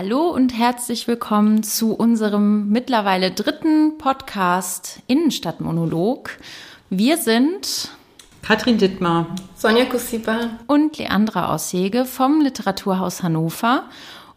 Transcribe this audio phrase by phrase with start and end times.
[0.00, 6.38] Hallo und herzlich willkommen zu unserem mittlerweile dritten Podcast Innenstadtmonolog.
[6.88, 7.90] Wir sind
[8.42, 13.86] Katrin Dittmar, Sonja Kusipa und Leandra Aushege vom Literaturhaus Hannover.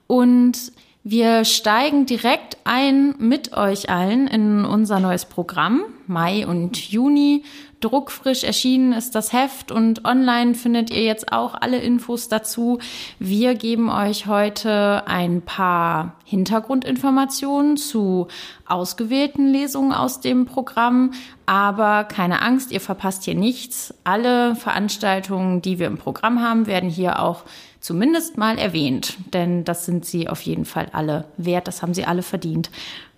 [0.07, 0.71] Und
[1.03, 5.84] wir steigen direkt ein mit euch allen in unser neues Programm.
[6.07, 7.43] Mai und Juni.
[7.81, 12.80] Druckfrisch erschienen ist das Heft und online findet ihr jetzt auch alle Infos dazu.
[13.17, 18.27] Wir geben euch heute ein paar Hintergrundinformationen zu
[18.67, 21.12] ausgewählten Lesungen aus dem Programm.
[21.48, 23.94] Aber keine Angst, ihr verpasst hier nichts.
[24.03, 27.44] Alle Veranstaltungen, die wir im Programm haben, werden hier auch
[27.80, 32.05] zumindest mal erwähnt, denn das sind sie auf jeden Fall alle wert, das haben sie
[32.05, 32.70] alle verdient.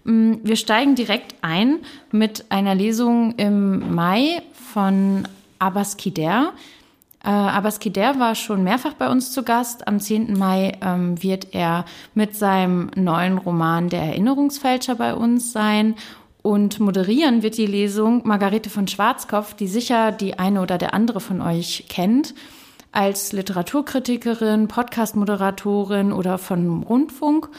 [0.05, 1.79] Mm, wir steigen direkt ein
[2.11, 4.41] mit einer Lesung im Mai
[4.73, 5.27] von
[5.59, 6.53] Abbas Kider.
[7.23, 9.87] Äh, Abbas Kider war schon mehrfach bei uns zu Gast.
[9.87, 10.37] Am 10.
[10.37, 15.95] Mai ähm, wird er mit seinem neuen Roman Der Erinnerungsfälscher bei uns sein.
[16.41, 21.21] Und moderieren wird die Lesung Margarete von Schwarzkopf, die sicher die eine oder der andere
[21.21, 22.33] von euch kennt
[22.91, 27.49] als Literaturkritikerin, Podcast-Moderatorin oder von Rundfunk.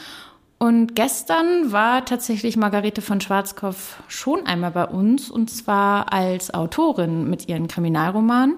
[0.57, 7.29] Und gestern war tatsächlich Margarete von Schwarzkopf schon einmal bei uns und zwar als Autorin
[7.29, 8.57] mit ihren Kriminalromanen.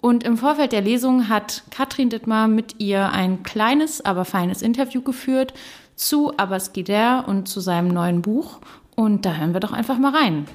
[0.00, 5.02] Und im Vorfeld der Lesung hat Katrin Dittmar mit ihr ein kleines, aber feines Interview
[5.02, 5.54] geführt
[5.96, 8.58] zu Abbas Gider und zu seinem neuen Buch.
[8.96, 10.46] Und da hören wir doch einfach mal rein.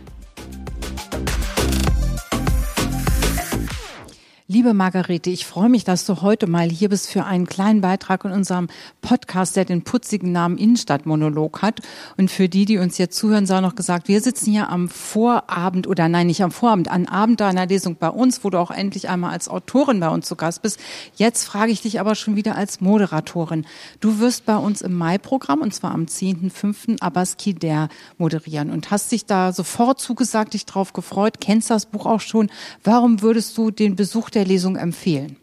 [4.50, 8.24] Liebe Margarete, ich freue mich, dass du heute mal hier bist für einen kleinen Beitrag
[8.24, 8.70] in unserem
[9.02, 11.82] Podcast, der den putzigen Namen Innenstadtmonolog hat.
[12.16, 15.86] Und für die, die uns jetzt zuhören, sei noch gesagt, wir sitzen hier am Vorabend
[15.86, 19.10] oder nein, nicht am Vorabend, am Abend deiner Lesung bei uns, wo du auch endlich
[19.10, 20.80] einmal als Autorin bei uns zu Gast bist.
[21.18, 23.66] Jetzt frage ich dich aber schon wieder als Moderatorin.
[24.00, 27.02] Du wirst bei uns im Mai-Programm, und zwar am 10.05.
[27.02, 32.06] Abbas Kider moderieren und hast dich da sofort zugesagt, dich drauf gefreut, kennst das Buch
[32.06, 32.50] auch schon.
[32.86, 35.38] Warum würdest du den Besuch der Lesung empfehlen?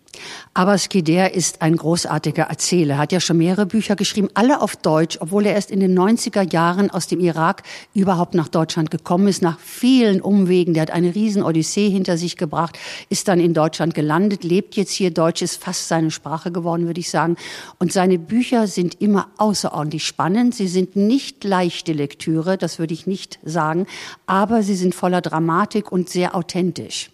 [0.57, 5.19] Abbas Kider ist ein großartiger Erzähler, hat ja schon mehrere Bücher geschrieben, alle auf Deutsch,
[5.21, 9.43] obwohl er erst in den 90er Jahren aus dem Irak überhaupt nach Deutschland gekommen ist,
[9.43, 10.75] nach vielen Umwegen.
[10.75, 12.79] Der hat eine riesen Odyssee hinter sich gebracht,
[13.09, 15.11] ist dann in Deutschland gelandet, lebt jetzt hier.
[15.11, 17.37] Deutsch ist fast seine Sprache geworden, würde ich sagen.
[17.79, 20.55] Und seine Bücher sind immer außerordentlich spannend.
[20.55, 23.87] Sie sind nicht leichte Lektüre, das würde ich nicht sagen,
[24.27, 27.11] aber sie sind voller Dramatik und sehr authentisch.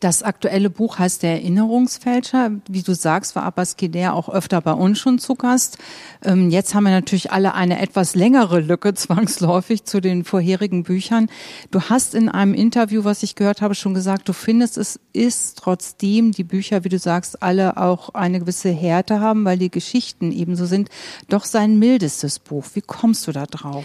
[0.00, 2.52] Das aktuelle Buch heißt Der Erinnerungsfälscher.
[2.66, 5.76] Wie du sagst, war Abbas Kider auch öfter bei uns schon zu Gast.
[6.24, 11.28] Ähm, jetzt haben wir natürlich alle eine etwas längere Lücke zwangsläufig zu den vorherigen Büchern.
[11.70, 15.58] Du hast in einem Interview, was ich gehört habe, schon gesagt, du findest, es ist
[15.58, 20.32] trotzdem die Bücher, wie du sagst, alle auch eine gewisse Härte haben, weil die Geschichten
[20.32, 20.88] ebenso sind,
[21.28, 22.64] doch sein mildestes Buch.
[22.72, 23.84] Wie kommst du da drauf?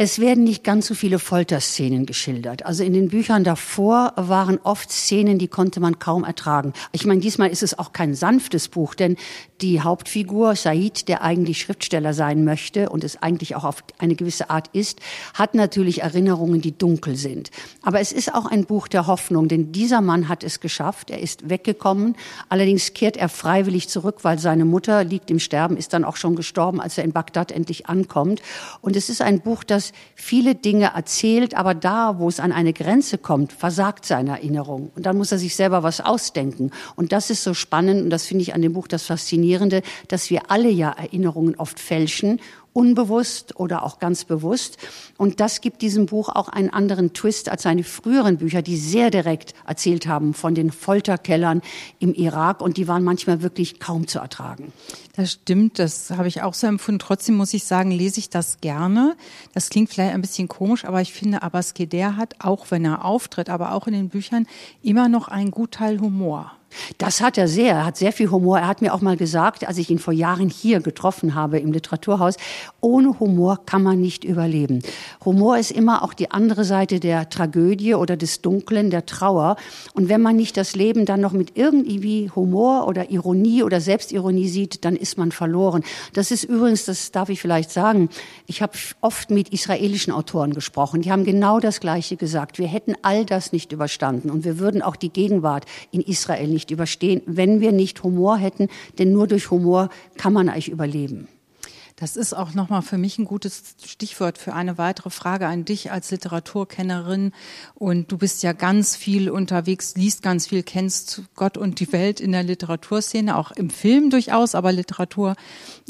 [0.00, 2.64] Es werden nicht ganz so viele Folterszenen geschildert.
[2.64, 6.72] Also in den Büchern davor waren oft Szenen, die konnte man kaum ertragen.
[6.92, 9.16] Ich meine, diesmal ist es auch kein sanftes Buch, denn
[9.60, 14.50] die Hauptfigur Said, der eigentlich Schriftsteller sein möchte und es eigentlich auch auf eine gewisse
[14.50, 15.00] Art ist,
[15.34, 17.50] hat natürlich Erinnerungen, die dunkel sind.
[17.82, 21.10] Aber es ist auch ein Buch der Hoffnung, denn dieser Mann hat es geschafft.
[21.10, 22.14] Er ist weggekommen.
[22.48, 26.36] Allerdings kehrt er freiwillig zurück, weil seine Mutter liegt im Sterben, ist dann auch schon
[26.36, 28.42] gestorben, als er in Bagdad endlich ankommt.
[28.80, 32.72] Und es ist ein Buch, das viele Dinge erzählt, aber da, wo es an eine
[32.72, 34.90] Grenze kommt, versagt seine Erinnerung.
[34.94, 36.70] Und dann muss er sich selber was ausdenken.
[36.96, 40.30] Und das ist so spannend und das finde ich an dem Buch das Faszinierende, dass
[40.30, 42.40] wir alle ja Erinnerungen oft fälschen
[42.72, 44.78] unbewusst oder auch ganz bewusst.
[45.16, 49.10] Und das gibt diesem Buch auch einen anderen Twist als seine früheren Bücher, die sehr
[49.10, 51.62] direkt erzählt haben von den Folterkellern
[51.98, 54.72] im Irak und die waren manchmal wirklich kaum zu ertragen.
[55.16, 57.00] Das stimmt, das habe ich auch so empfunden.
[57.00, 59.16] Trotzdem muss ich sagen, lese ich das gerne.
[59.54, 63.04] Das klingt vielleicht ein bisschen komisch, aber ich finde, Abbas Keder hat, auch wenn er
[63.04, 64.46] auftritt, aber auch in den Büchern,
[64.82, 66.57] immer noch einen Gutteil Humor.
[66.98, 67.74] Das hat er sehr.
[67.74, 68.58] Er hat sehr viel Humor.
[68.58, 71.72] Er hat mir auch mal gesagt, als ich ihn vor Jahren hier getroffen habe im
[71.72, 72.36] Literaturhaus,
[72.80, 74.82] ohne Humor kann man nicht überleben.
[75.24, 79.56] Humor ist immer auch die andere Seite der Tragödie oder des Dunklen, der Trauer.
[79.94, 84.48] Und wenn man nicht das Leben dann noch mit irgendwie Humor oder Ironie oder Selbstironie
[84.48, 85.82] sieht, dann ist man verloren.
[86.12, 88.08] Das ist übrigens, das darf ich vielleicht sagen,
[88.46, 91.02] ich habe oft mit israelischen Autoren gesprochen.
[91.02, 92.58] Die haben genau das Gleiche gesagt.
[92.58, 96.57] Wir hätten all das nicht überstanden und wir würden auch die Gegenwart in Israel nicht
[96.70, 98.68] überstehen, wenn wir nicht Humor hätten,
[98.98, 101.28] denn nur durch Humor kann man eigentlich überleben.
[102.00, 105.90] Das ist auch nochmal für mich ein gutes Stichwort für eine weitere Frage an dich
[105.90, 107.32] als Literaturkennerin.
[107.74, 112.20] Und du bist ja ganz viel unterwegs, liest ganz viel, kennst Gott und die Welt
[112.20, 115.34] in der Literaturszene, auch im Film durchaus, aber Literatur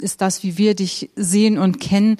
[0.00, 2.16] ist das, wie wir dich sehen und kennen.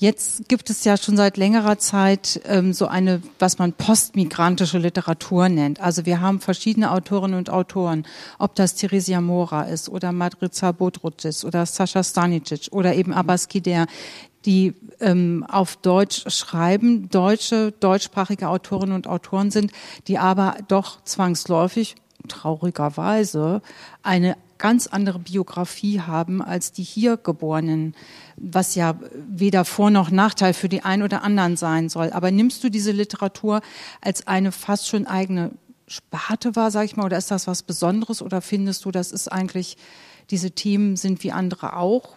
[0.00, 5.50] Jetzt gibt es ja schon seit längerer Zeit ähm, so eine, was man postmigrantische Literatur
[5.50, 5.78] nennt.
[5.78, 8.06] Also wir haben verschiedene Autorinnen und Autoren,
[8.38, 13.86] ob das Theresia Mora ist oder Madriza Bodrucis oder Sascha Stanicic oder eben Abbas Kider,
[14.46, 19.70] die ähm, auf Deutsch schreiben, deutsche, deutschsprachige Autorinnen und Autoren sind,
[20.08, 23.60] die aber doch zwangsläufig, traurigerweise,
[24.02, 27.96] eine ganz andere Biografie haben als die hier Geborenen,
[28.36, 32.12] was ja weder Vor- noch Nachteil für die einen oder anderen sein soll.
[32.12, 33.62] Aber nimmst du diese Literatur
[34.00, 35.50] als eine fast schon eigene
[35.88, 39.26] Sparte wahr, sag ich mal, oder ist das was Besonderes oder findest du, das ist
[39.26, 39.76] eigentlich,
[40.30, 42.16] diese Themen sind wie andere auch?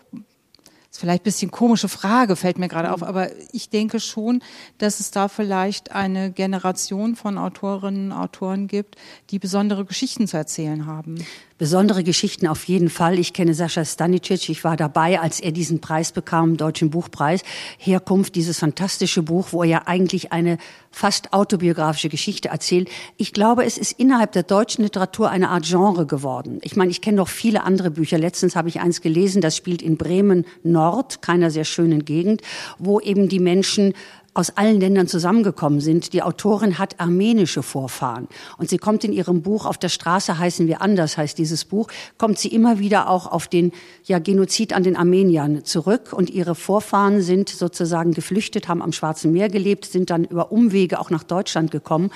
[0.94, 3.08] ist vielleicht ein bisschen komische Frage, fällt mir gerade auf, mhm.
[3.08, 4.44] aber ich denke schon,
[4.78, 8.96] dass es da vielleicht eine Generation von Autorinnen und Autoren gibt,
[9.32, 11.16] die besondere Geschichten zu erzählen haben
[11.58, 13.20] besondere Geschichten auf jeden Fall.
[13.20, 14.50] Ich kenne Sascha Stanicic.
[14.50, 17.42] Ich war dabei, als er diesen Preis bekam, Deutschen Buchpreis.
[17.78, 20.58] Herkunft, dieses fantastische Buch, wo er ja eigentlich eine
[20.92, 22.90] fast autobiografische Geschichte erzählt.
[23.18, 26.60] Ich glaube, es ist innerhalb der deutschen Literatur eine Art Genre geworden.
[26.62, 28.18] Ich meine, ich kenne noch viele andere Bücher.
[28.18, 32.42] Letztens habe ich eins gelesen, das spielt in Bremen Nord, keiner sehr schönen Gegend,
[32.78, 33.94] wo eben die Menschen
[34.34, 36.14] aus allen Ländern zusammengekommen sind.
[36.14, 38.28] Die Autorin hat armenische Vorfahren.
[38.58, 41.88] Und sie kommt in ihrem Buch, auf der Straße heißen wir anders, heißt dieses Buch,
[42.18, 43.72] kommt sie immer wieder auch auf den
[44.06, 46.14] ja, Genozid an den Armeniern zurück.
[46.14, 51.00] Und ihre Vorfahren sind sozusagen geflüchtet, haben am Schwarzen Meer gelebt, sind dann über Umwege
[51.00, 52.12] auch nach Deutschland gekommen.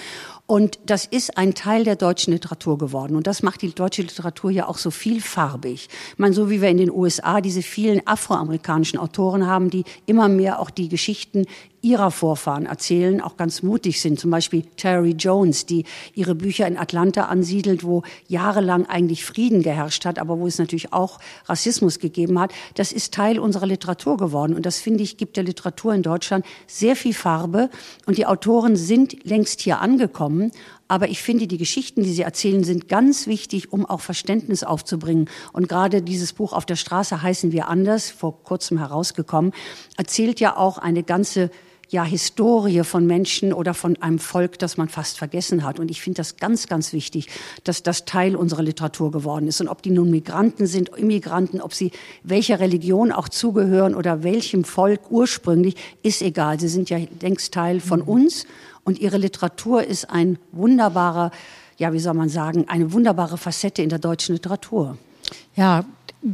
[0.48, 3.18] Und das ist ein Teil der deutschen Literatur geworden.
[3.18, 5.90] Und das macht die deutsche Literatur ja auch so vielfarbig.
[6.14, 10.30] Ich meine, so wie wir in den USA diese vielen afroamerikanischen Autoren haben, die immer
[10.30, 11.46] mehr auch die Geschichten
[11.88, 14.20] ihrer Vorfahren erzählen, auch ganz mutig sind.
[14.20, 20.04] Zum Beispiel Terry Jones, die ihre Bücher in Atlanta ansiedelt, wo jahrelang eigentlich Frieden geherrscht
[20.04, 22.52] hat, aber wo es natürlich auch Rassismus gegeben hat.
[22.76, 24.54] Das ist Teil unserer Literatur geworden.
[24.54, 27.70] Und das, finde ich, gibt der Literatur in Deutschland sehr viel Farbe.
[28.06, 30.52] Und die Autoren sind längst hier angekommen.
[30.90, 35.30] Aber ich finde, die Geschichten, die sie erzählen, sind ganz wichtig, um auch Verständnis aufzubringen.
[35.52, 39.54] Und gerade dieses Buch Auf der Straße heißen wir anders, vor kurzem herausgekommen,
[39.98, 41.50] erzählt ja auch eine ganze
[41.90, 45.80] ja, Historie von Menschen oder von einem Volk, das man fast vergessen hat.
[45.80, 47.28] Und ich finde das ganz, ganz wichtig,
[47.64, 49.62] dass das Teil unserer Literatur geworden ist.
[49.62, 51.92] Und ob die nun Migranten sind, Immigranten, ob sie
[52.24, 56.60] welcher Religion auch zugehören oder welchem Volk ursprünglich, ist egal.
[56.60, 58.08] Sie sind ja längst Teil von mhm.
[58.08, 58.46] uns.
[58.84, 61.32] Und ihre Literatur ist ein wunderbarer,
[61.78, 64.98] ja, wie soll man sagen, eine wunderbare Facette in der deutschen Literatur.
[65.56, 65.86] Ja,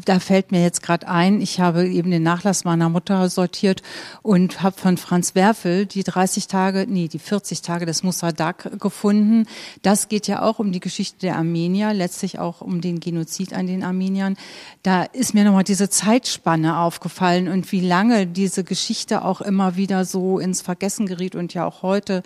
[0.06, 3.82] da fällt mir jetzt gerade ein, ich habe eben den Nachlass meiner Mutter sortiert
[4.22, 9.46] und habe von Franz Werfel die 30 Tage, nee, die 40 Tage des Mossadak gefunden.
[9.82, 13.68] Das geht ja auch um die Geschichte der Armenier, letztlich auch um den Genozid an
[13.68, 14.36] den Armeniern.
[14.82, 20.06] Da ist mir nochmal diese Zeitspanne aufgefallen und wie lange diese Geschichte auch immer wieder
[20.06, 22.24] so ins Vergessen geriet und ja auch heute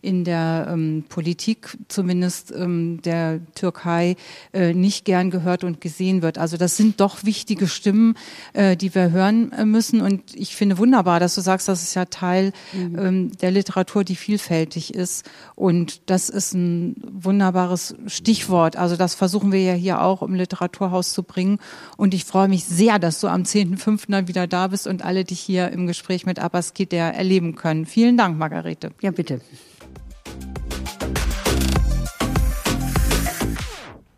[0.00, 4.16] in der ähm, Politik zumindest ähm, der Türkei
[4.52, 6.38] äh, nicht gern gehört und gesehen wird.
[6.38, 8.14] Also das sind doch wichtige Stimmen,
[8.52, 10.00] äh, die wir hören äh, müssen.
[10.00, 12.98] Und ich finde wunderbar, dass du sagst, das ist ja Teil mhm.
[12.98, 15.28] ähm, der Literatur, die vielfältig ist.
[15.54, 18.76] Und das ist ein wunderbares Stichwort.
[18.76, 21.58] Also das versuchen wir ja hier auch im Literaturhaus zu bringen.
[21.96, 24.10] Und ich freue mich sehr, dass du am 10.05.
[24.10, 27.86] dann wieder da bist und alle dich hier im Gespräch mit Abbas Gider erleben können.
[27.86, 28.90] Vielen Dank, Margarete.
[29.00, 29.40] Ja, bitte.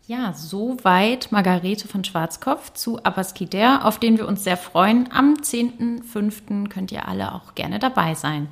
[0.05, 5.09] Ja, soweit Margarete von Schwarzkopf zu Abbas Kider, auf den wir uns sehr freuen.
[5.13, 6.67] Am 10.05.
[6.67, 8.49] könnt ihr alle auch gerne dabei sein.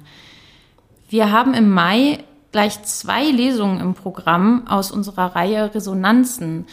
[1.10, 6.68] Wir haben im Mai gleich zwei Lesungen im Programm aus unserer Reihe Resonanzen.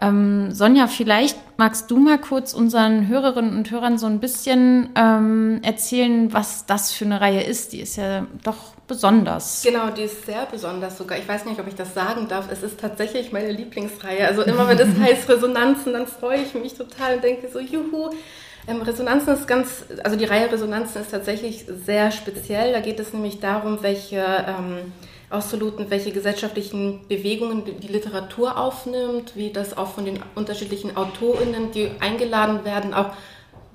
[0.00, 5.60] Ähm, Sonja, vielleicht magst du mal kurz unseren Hörerinnen und Hörern so ein bisschen ähm,
[5.62, 7.72] erzählen, was das für eine Reihe ist.
[7.72, 9.62] Die ist ja doch besonders.
[9.62, 11.18] Genau, die ist sehr besonders sogar.
[11.18, 12.50] Ich weiß nicht, ob ich das sagen darf.
[12.50, 14.26] Es ist tatsächlich meine Lieblingsreihe.
[14.26, 18.10] Also immer wenn es heißt Resonanzen, dann freue ich mich total und denke so, juhu.
[18.70, 22.72] Ähm, Resonanzen ist ganz, also die Reihe Resonanzen ist tatsächlich sehr speziell.
[22.72, 24.92] Da geht es nämlich darum, welche ähm,
[25.28, 31.90] auszuluten, welche gesellschaftlichen Bewegungen die Literatur aufnimmt, wie das auch von den unterschiedlichen AutorInnen, die
[32.00, 33.12] eingeladen werden, auch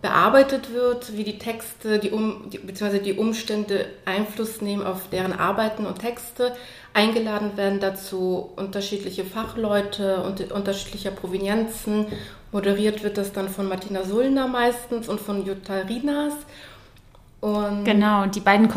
[0.01, 2.99] bearbeitet wird, wie die Texte die um, die, bzw.
[2.99, 6.55] die Umstände Einfluss nehmen auf deren Arbeiten und Texte.
[6.93, 12.05] Eingeladen werden dazu unterschiedliche Fachleute und unterschiedlicher Provenienzen
[12.55, 16.31] Moderiert wird das dann von Martina Sullner meistens und von Jutta Rinas.
[17.41, 18.69] Und genau, die beiden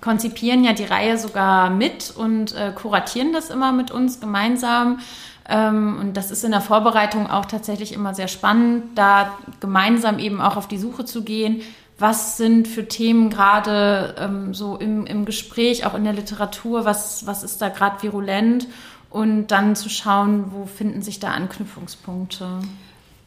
[0.00, 5.00] konzipieren ja die Reihe sogar mit und äh, kuratieren das immer mit uns gemeinsam.
[5.46, 10.40] Ähm, und das ist in der Vorbereitung auch tatsächlich immer sehr spannend, da gemeinsam eben
[10.40, 11.60] auch auf die Suche zu gehen.
[11.98, 17.26] Was sind für Themen gerade ähm, so im, im Gespräch, auch in der Literatur, was,
[17.26, 18.66] was ist da gerade virulent?
[19.10, 22.46] Und dann zu schauen, wo finden sich da Anknüpfungspunkte.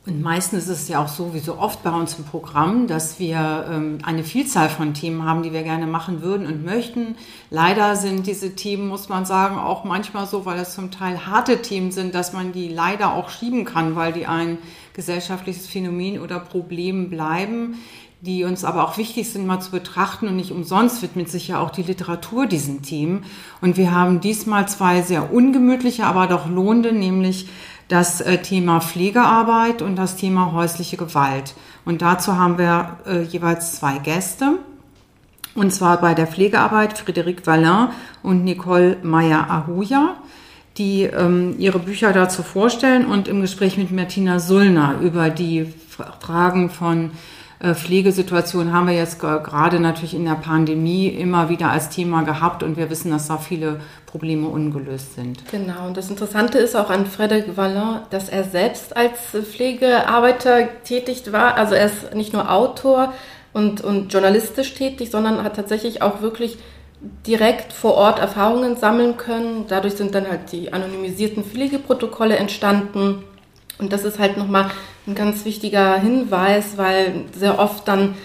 [0.09, 3.19] Und meistens ist es ja auch so, wie so oft bei uns im Programm, dass
[3.19, 7.15] wir ähm, eine Vielzahl von Themen haben, die wir gerne machen würden und möchten.
[7.51, 11.61] Leider sind diese Themen, muss man sagen, auch manchmal so, weil es zum Teil harte
[11.61, 14.57] Themen sind, dass man die leider auch schieben kann, weil die ein
[14.93, 17.75] gesellschaftliches Phänomen oder Problem bleiben,
[18.21, 20.27] die uns aber auch wichtig sind, mal zu betrachten.
[20.27, 23.25] Und nicht umsonst widmet sich ja auch die Literatur diesen Themen.
[23.61, 27.47] Und wir haben diesmal zwei sehr ungemütliche, aber doch lohnende, nämlich
[27.89, 31.55] das äh, Thema Pflegearbeit und das Thema häusliche Gewalt.
[31.83, 34.59] Und dazu haben wir äh, jeweils zwei Gäste.
[35.55, 37.89] Und zwar bei der Pflegearbeit Frédéric Vallin
[38.23, 40.15] und Nicole Meyer-Ahuja,
[40.77, 45.73] die ähm, ihre Bücher dazu vorstellen und im Gespräch mit Martina Sullner über die
[46.19, 47.11] Fragen von
[47.61, 52.77] Pflegesituation haben wir jetzt gerade natürlich in der Pandemie immer wieder als Thema gehabt und
[52.77, 55.43] wir wissen, dass da viele Probleme ungelöst sind.
[55.51, 61.23] Genau, und das Interessante ist auch an Frédéric Vallon, dass er selbst als Pflegearbeiter tätig
[61.33, 61.55] war.
[61.55, 63.13] Also er ist nicht nur Autor
[63.51, 66.57] und, und journalistisch tätig, sondern hat tatsächlich auch wirklich
[67.27, 69.65] direkt vor Ort Erfahrungen sammeln können.
[69.67, 73.23] Dadurch sind dann halt die anonymisierten Pflegeprotokolle entstanden.
[73.79, 74.69] Und das ist halt nochmal
[75.09, 78.15] ein ganz wichtiger Hinweis, weil sehr oft dann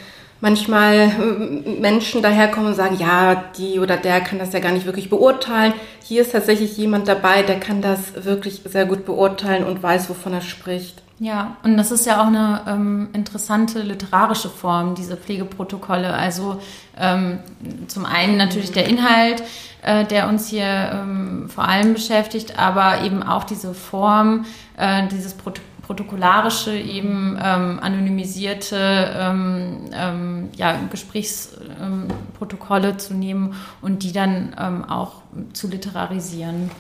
[0.41, 4.87] manchmal äh, Menschen daherkommen und sagen, ja, die oder der kann das ja gar nicht
[4.87, 5.73] wirklich beurteilen.
[6.03, 10.35] Hier ist tatsächlich jemand dabei, der kann das wirklich sehr gut beurteilen und weiß, wovon
[10.35, 11.03] er spricht.
[11.19, 16.13] Ja, und das ist ja auch eine ähm, interessante literarische Form, diese Pflegeprotokolle.
[16.13, 16.61] Also
[16.99, 17.39] ähm,
[17.87, 19.43] zum einen natürlich der Inhalt,
[19.83, 24.45] äh, der uns hier ähm, vor allem beschäftigt, aber eben auch diese Form,
[24.77, 34.13] äh, dieses Protokoll protokollarische, eben ähm, anonymisierte ähm, ähm, ja, Gesprächsprotokolle zu nehmen und die
[34.13, 35.23] dann ähm, auch
[35.53, 36.71] zu literarisieren.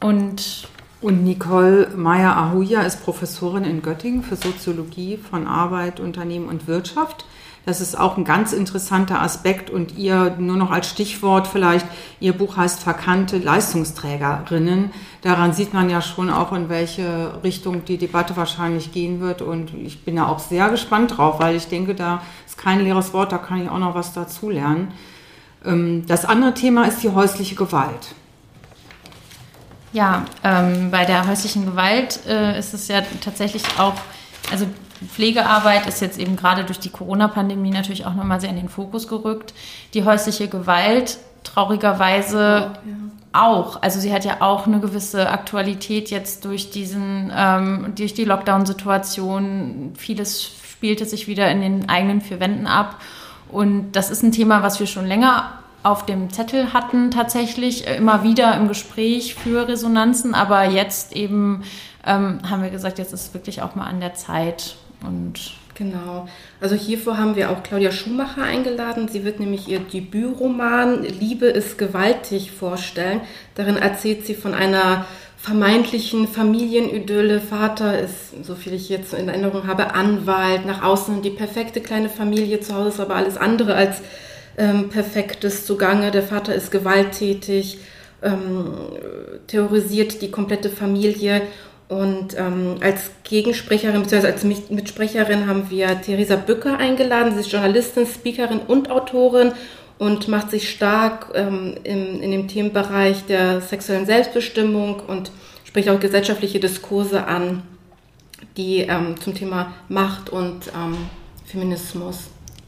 [0.00, 0.68] Und
[1.00, 7.26] und Nicole Meyer-Ahuja ist Professorin in Göttingen für Soziologie von Arbeit, Unternehmen und Wirtschaft.
[7.66, 11.84] Das ist auch ein ganz interessanter Aspekt und ihr nur noch als Stichwort vielleicht,
[12.20, 14.92] ihr Buch heißt Verkannte Leistungsträgerinnen.
[15.22, 19.74] Daran sieht man ja schon auch, in welche Richtung die Debatte wahrscheinlich gehen wird und
[19.74, 23.32] ich bin da auch sehr gespannt drauf, weil ich denke, da ist kein leeres Wort,
[23.32, 24.92] da kann ich auch noch was dazu lernen.
[25.64, 28.14] Ähm, das andere Thema ist die häusliche Gewalt.
[29.92, 33.94] Ja, ähm, bei der häuslichen Gewalt äh, ist es ja tatsächlich auch,
[34.50, 34.66] also
[35.06, 39.08] Pflegearbeit ist jetzt eben gerade durch die Corona-Pandemie natürlich auch nochmal sehr in den Fokus
[39.08, 39.54] gerückt.
[39.94, 42.70] Die häusliche Gewalt traurigerweise ja.
[43.32, 43.82] auch.
[43.82, 49.92] Also sie hat ja auch eine gewisse Aktualität jetzt durch diesen, ähm, durch die Lockdown-Situation.
[49.96, 53.00] Vieles spielte sich wieder in den eigenen vier Wänden ab.
[53.50, 55.52] Und das ist ein Thema, was wir schon länger
[55.86, 60.34] auf dem Zettel hatten, tatsächlich immer wieder im Gespräch für Resonanzen.
[60.34, 61.62] Aber jetzt eben
[62.04, 66.26] ähm, haben wir gesagt, jetzt ist es wirklich auch mal an der Zeit, und Genau.
[66.58, 69.08] Also hierfür haben wir auch Claudia Schumacher eingeladen.
[69.08, 73.20] Sie wird nämlich ihr Debütroman Liebe ist gewaltig vorstellen.
[73.56, 75.04] Darin erzählt sie von einer
[75.36, 77.40] vermeintlichen Familienidylle.
[77.42, 80.64] Vater ist, so viel ich jetzt in Erinnerung habe, Anwalt.
[80.64, 82.60] Nach außen die perfekte kleine Familie.
[82.60, 84.00] Zu Hause ist aber alles andere als
[84.56, 86.10] ähm, perfektes zugange.
[86.10, 87.78] Der Vater ist gewalttätig,
[88.22, 88.72] ähm,
[89.46, 91.42] terrorisiert die komplette Familie
[91.88, 94.26] und ähm, als Gegensprecherin bzw.
[94.26, 97.32] als Mitsprecherin haben wir Theresa Bücker eingeladen.
[97.34, 99.52] Sie ist Journalistin, Speakerin und Autorin
[99.98, 105.30] und macht sich stark ähm, im, in dem Themenbereich der sexuellen Selbstbestimmung und
[105.64, 107.62] spricht auch gesellschaftliche Diskurse an,
[108.56, 110.96] die ähm, zum Thema Macht und ähm,
[111.44, 112.24] Feminismus.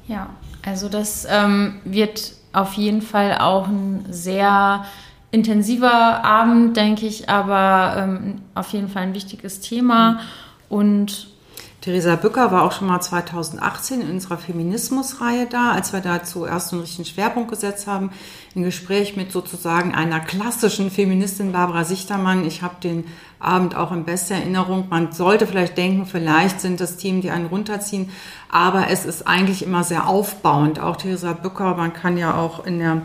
[0.07, 0.31] Ja,
[0.69, 4.85] also das ähm, wird auf jeden Fall auch ein sehr
[5.31, 10.21] intensiver Abend, denke ich, aber ähm, auf jeden Fall ein wichtiges Thema.
[10.69, 11.29] Und
[11.81, 16.73] Theresa Bücker war auch schon mal 2018 in unserer Feminismusreihe da, als wir da zuerst
[16.73, 18.11] einen richtigen Schwerpunkt gesetzt haben,
[18.55, 22.45] im Gespräch mit sozusagen einer klassischen Feministin Barbara Sichtermann.
[22.45, 23.05] Ich habe den
[23.41, 24.87] Abend auch in bester Erinnerung.
[24.91, 28.11] Man sollte vielleicht denken, vielleicht sind das Themen, die einen runterziehen,
[28.49, 30.81] aber es ist eigentlich immer sehr aufbauend.
[30.81, 33.03] Auch Theresa Bücker, man kann ja auch in der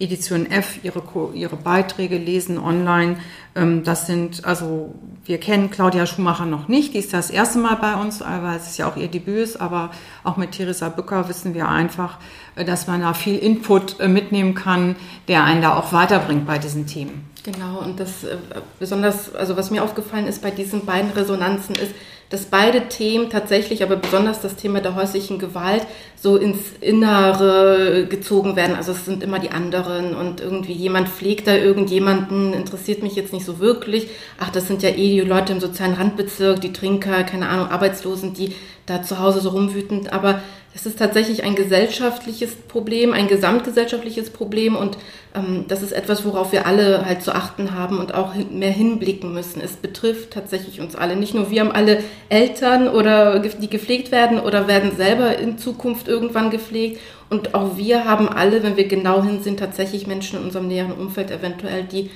[0.00, 1.02] Edition F ihre,
[1.34, 3.16] ihre Beiträge lesen online.
[3.54, 7.76] Ähm, das sind, also wir kennen Claudia Schumacher noch nicht, die ist das erste Mal
[7.76, 9.90] bei uns, weil es ja auch ihr Debüt ist, aber
[10.24, 12.18] auch mit Theresa Bücker wissen wir einfach,
[12.56, 14.96] äh, dass man da viel Input äh, mitnehmen kann,
[15.28, 17.33] der einen da auch weiterbringt bei diesen Themen.
[17.44, 18.38] Genau, und das äh,
[18.78, 21.94] besonders, also was mir aufgefallen ist bei diesen beiden Resonanzen ist,
[22.30, 25.86] dass beide Themen tatsächlich, aber besonders das Thema der häuslichen Gewalt,
[26.16, 28.74] so ins Innere gezogen werden.
[28.74, 33.34] Also es sind immer die anderen und irgendwie jemand pflegt da irgendjemanden, interessiert mich jetzt
[33.34, 34.08] nicht so wirklich.
[34.40, 38.32] Ach, das sind ja eh die Leute im sozialen Randbezirk, die Trinker, keine Ahnung, Arbeitslosen,
[38.32, 38.54] die
[38.86, 40.14] da zu Hause so rumwütend.
[40.14, 40.40] Aber
[40.74, 44.98] es ist tatsächlich ein gesellschaftliches Problem, ein gesamtgesellschaftliches Problem und
[45.34, 49.32] ähm, das ist etwas, worauf wir alle halt zu achten haben und auch mehr hinblicken
[49.32, 49.60] müssen.
[49.60, 51.14] Es betrifft tatsächlich uns alle.
[51.14, 56.08] Nicht nur wir haben alle Eltern oder die gepflegt werden oder werden selber in Zukunft
[56.08, 57.00] irgendwann gepflegt
[57.30, 60.92] und auch wir haben alle, wenn wir genau hin sind, tatsächlich Menschen in unserem näheren
[60.92, 62.10] Umfeld eventuell, die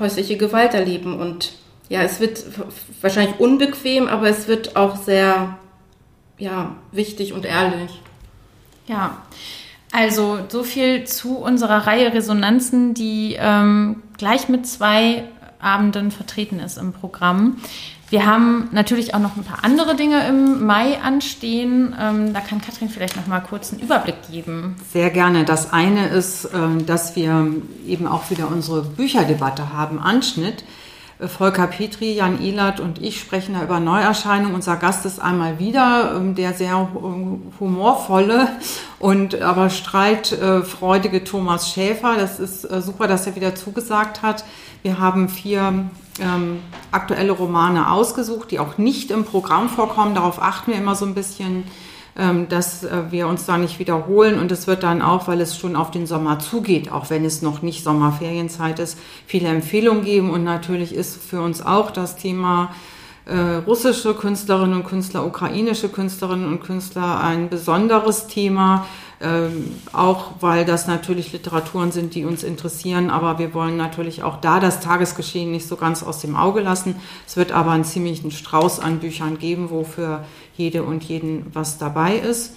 [0.00, 1.52] häusliche Gewalt erleben und
[1.90, 2.42] ja, es wird
[3.02, 5.58] wahrscheinlich unbequem, aber es wird auch sehr
[6.38, 8.00] ja, wichtig und ehrlich.
[8.86, 9.18] Ja,
[9.92, 15.24] also so viel zu unserer Reihe Resonanzen, die ähm, gleich mit zwei
[15.60, 17.58] Abenden vertreten ist im Programm.
[18.12, 21.96] Wir haben natürlich auch noch ein paar andere Dinge im Mai anstehen.
[21.98, 24.76] Ähm, da kann Katrin vielleicht noch mal kurz einen Überblick geben.
[24.92, 25.46] Sehr gerne.
[25.46, 27.50] Das eine ist, äh, dass wir
[27.86, 30.64] eben auch wieder unsere Bücherdebatte haben, Anschnitt.
[31.28, 34.54] Volker Petri, Jan Ehlert und ich sprechen da über Neuerscheinungen.
[34.54, 36.88] Unser Gast ist einmal wieder ähm, der sehr
[37.60, 38.48] humorvolle
[38.98, 42.16] und aber streitfreudige Thomas Schäfer.
[42.16, 44.44] Das ist äh, super, dass er wieder zugesagt hat.
[44.82, 45.86] Wir haben vier
[46.20, 46.60] ähm,
[46.90, 50.14] aktuelle Romane ausgesucht, die auch nicht im Programm vorkommen.
[50.14, 51.64] Darauf achten wir immer so ein bisschen
[52.48, 54.38] dass äh, wir uns da nicht wiederholen.
[54.38, 57.42] Und es wird dann auch, weil es schon auf den Sommer zugeht, auch wenn es
[57.42, 60.30] noch nicht Sommerferienzeit ist, viele Empfehlungen geben.
[60.30, 62.70] Und natürlich ist für uns auch das Thema
[63.24, 68.86] äh, russische Künstlerinnen und Künstler, ukrainische Künstlerinnen und Künstler ein besonderes Thema.
[69.22, 74.40] Ähm, auch weil das natürlich Literaturen sind, die uns interessieren, aber wir wollen natürlich auch
[74.40, 76.96] da das Tagesgeschehen nicht so ganz aus dem Auge lassen.
[77.24, 80.24] Es wird aber einen ziemlichen Strauß an Büchern geben, wo für
[80.56, 82.56] jede und jeden was dabei ist.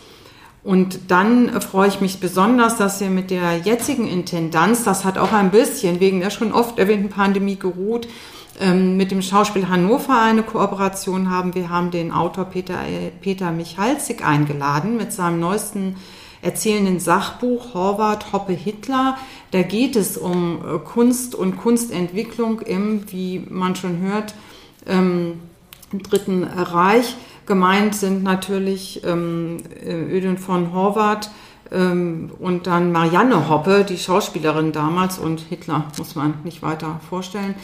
[0.64, 5.34] Und dann freue ich mich besonders, dass wir mit der jetzigen Intendanz, das hat auch
[5.34, 8.08] ein bisschen wegen der schon oft erwähnten Pandemie geruht,
[8.60, 11.54] ähm, mit dem Schauspiel Hannover eine Kooperation haben.
[11.54, 15.98] Wir haben den Autor Peter, äh, Peter Michalzig eingeladen mit seinem neuesten
[16.46, 19.18] erzählenden Sachbuch Horvath Hoppe Hitler.
[19.52, 24.36] Da geht es um äh, Kunst und Kunstentwicklung im, wie man schon hört,
[24.86, 25.40] ähm,
[25.92, 27.16] Dritten Reich.
[27.46, 31.30] Gemeint sind natürlich ähm, Ödin von Horvath
[31.72, 37.56] ähm, und dann Marianne Hoppe, die Schauspielerin damals und Hitler muss man nicht weiter vorstellen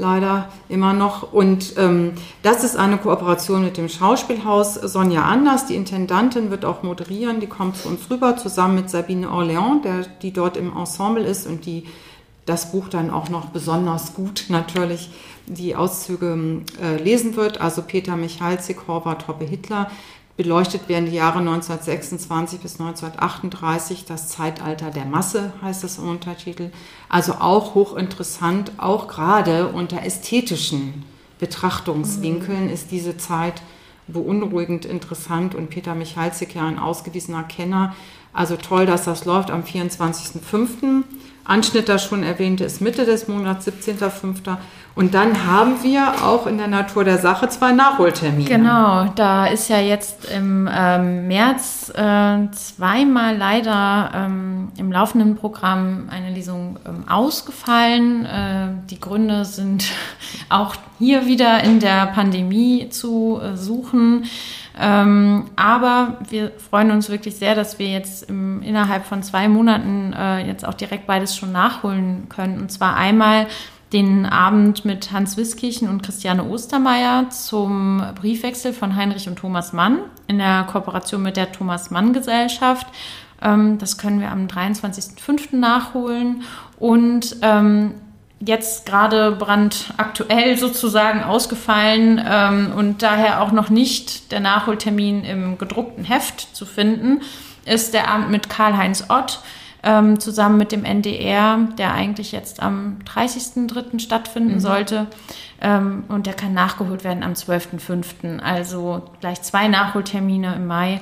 [0.00, 1.32] leider immer noch.
[1.32, 4.74] Und ähm, das ist eine Kooperation mit dem Schauspielhaus.
[4.74, 7.38] Sonja Anders, die Intendantin, wird auch moderieren.
[7.38, 11.46] Die kommt zu uns rüber, zusammen mit Sabine Orléans, der, die dort im Ensemble ist
[11.46, 11.84] und die
[12.46, 15.10] das Buch dann auch noch besonders gut natürlich
[15.46, 17.60] die Auszüge äh, lesen wird.
[17.60, 19.90] Also Peter Michalzig, Horvath Hoppe Hitler,
[20.40, 26.70] Beleuchtet werden die Jahre 1926 bis 1938, das Zeitalter der Masse heißt es im Untertitel.
[27.10, 31.04] Also auch hochinteressant, auch gerade unter ästhetischen
[31.40, 32.72] Betrachtungswinkeln mhm.
[32.72, 33.60] ist diese Zeit
[34.08, 37.94] beunruhigend interessant und Peter Michalzik ja ein ausgewiesener Kenner.
[38.32, 41.02] Also toll, dass das läuft am 24.05.
[41.44, 44.56] Anschnitt, das schon erwähnte, ist Mitte des Monats, 17.05.
[44.94, 48.48] Und dann haben wir auch in der Natur der Sache zwei Nachholtermine.
[48.48, 56.08] Genau, da ist ja jetzt im ähm, März äh, zweimal leider ähm, im laufenden Programm
[56.10, 58.26] eine Lesung ähm, ausgefallen.
[58.26, 59.84] Äh, die Gründe sind
[60.48, 64.24] auch hier wieder in der Pandemie zu äh, suchen.
[64.78, 70.12] Ähm, aber wir freuen uns wirklich sehr, dass wir jetzt im, innerhalb von zwei Monaten
[70.12, 72.60] äh, jetzt auch direkt beides schon nachholen können.
[72.60, 73.46] Und zwar einmal
[73.92, 79.98] den Abend mit Hans Wiskirchen und Christiane Ostermeier zum Briefwechsel von Heinrich und Thomas Mann
[80.28, 82.86] in der Kooperation mit der Thomas Mann Gesellschaft.
[83.42, 85.56] Ähm, das können wir am 23.05.
[85.56, 86.42] nachholen.
[86.78, 87.94] Und ähm,
[88.38, 96.04] jetzt gerade brandaktuell sozusagen ausgefallen ähm, und daher auch noch nicht der Nachholtermin im gedruckten
[96.04, 97.22] Heft zu finden,
[97.64, 99.40] ist der Abend mit Karl-Heinz Ott
[99.82, 103.98] ähm, zusammen mit dem NDR, der eigentlich jetzt am 30.03.
[103.98, 104.60] stattfinden mhm.
[104.60, 105.06] sollte.
[105.60, 108.40] Ähm, und der kann nachgeholt werden am 12.05.
[108.40, 111.00] Also gleich zwei Nachholtermine im Mai.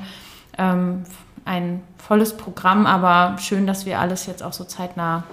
[0.57, 1.05] Ähm,
[1.45, 5.25] ein volles Programm, aber schön, dass wir alles jetzt auch so zeitnah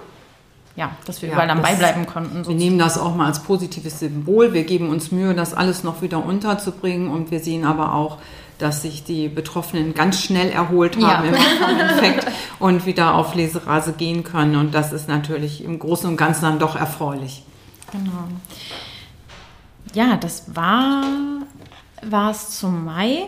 [0.75, 2.38] ja, dass wir ja, überall am Ball bleiben konnten.
[2.38, 2.60] Sozusagen.
[2.60, 4.53] Wir nehmen das auch mal als positives Symbol.
[4.53, 8.17] Wir geben uns Mühe, das alles noch wieder unterzubringen und wir sehen aber auch,
[8.58, 11.39] dass sich die Betroffenen ganz schnell erholt haben ja.
[11.70, 12.28] im Infekt
[12.60, 14.56] und wieder auf Leserase gehen können.
[14.56, 17.44] Und das ist natürlich im Großen und Ganzen dann doch erfreulich.
[17.91, 18.28] Genau.
[19.94, 21.04] Ja, das war
[22.32, 23.28] es zum Mai.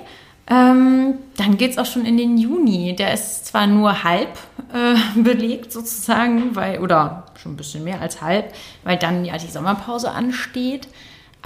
[0.49, 2.95] Ähm, dann geht es auch schon in den Juni.
[2.95, 4.29] Der ist zwar nur halb
[4.73, 9.47] äh, belegt sozusagen, weil, oder schon ein bisschen mehr als halb, weil dann ja die
[9.47, 10.87] Sommerpause ansteht.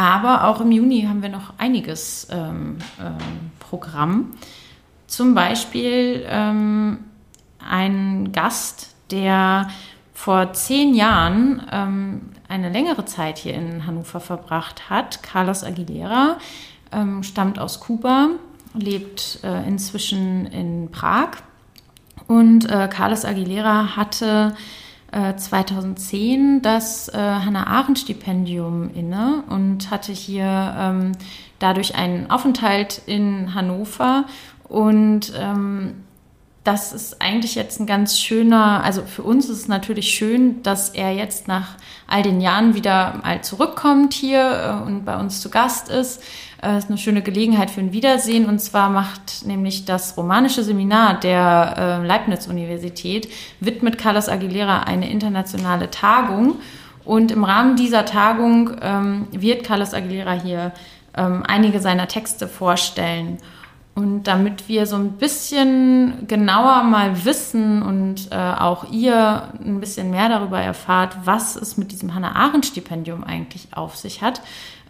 [0.01, 4.31] Aber auch im Juni haben wir noch einiges ähm, ähm, Programm.
[5.05, 7.01] Zum Beispiel ähm,
[7.63, 9.67] ein Gast, der
[10.15, 15.21] vor zehn Jahren ähm, eine längere Zeit hier in Hannover verbracht hat.
[15.21, 16.39] Carlos Aguilera
[16.91, 18.29] ähm, stammt aus Kuba,
[18.73, 21.29] lebt äh, inzwischen in Prag.
[22.25, 24.55] Und äh, Carlos Aguilera hatte
[25.11, 31.11] 2010 äh, das äh, Hannah Arendt Stipendium inne und hatte hier ähm,
[31.59, 34.25] dadurch einen Aufenthalt in Hannover
[34.67, 36.03] und ähm,
[36.63, 40.89] das ist eigentlich jetzt ein ganz schöner, also für uns ist es natürlich schön, dass
[40.89, 41.75] er jetzt nach
[42.07, 46.21] all den Jahren wieder mal zurückkommt hier äh, und bei uns zu Gast ist.
[46.61, 48.45] Äh, ist eine schöne Gelegenheit für ein Wiedersehen.
[48.45, 53.27] Und zwar macht nämlich das romanische Seminar der äh, Leibniz-Universität,
[53.59, 56.55] widmet Carlos Aguilera eine internationale Tagung.
[57.03, 60.71] Und im Rahmen dieser Tagung ähm, wird Carlos Aguilera hier
[61.17, 63.37] ähm, einige seiner Texte vorstellen.
[63.93, 70.11] Und damit wir so ein bisschen genauer mal wissen und äh, auch ihr ein bisschen
[70.11, 74.41] mehr darüber erfahrt, was es mit diesem Hannah-Arendt-Stipendium eigentlich auf sich hat,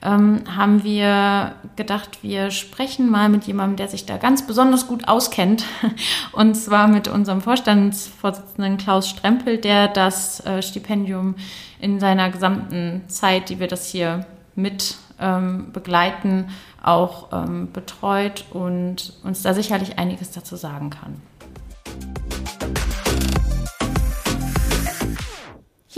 [0.01, 5.07] ähm, haben wir gedacht, wir sprechen mal mit jemandem, der sich da ganz besonders gut
[5.07, 5.63] auskennt.
[6.31, 11.35] Und zwar mit unserem Vorstandsvorsitzenden Klaus Strempel, der das äh, Stipendium
[11.79, 16.49] in seiner gesamten Zeit, die wir das hier mit ähm, begleiten,
[16.83, 21.21] auch ähm, betreut und uns da sicherlich einiges dazu sagen kann.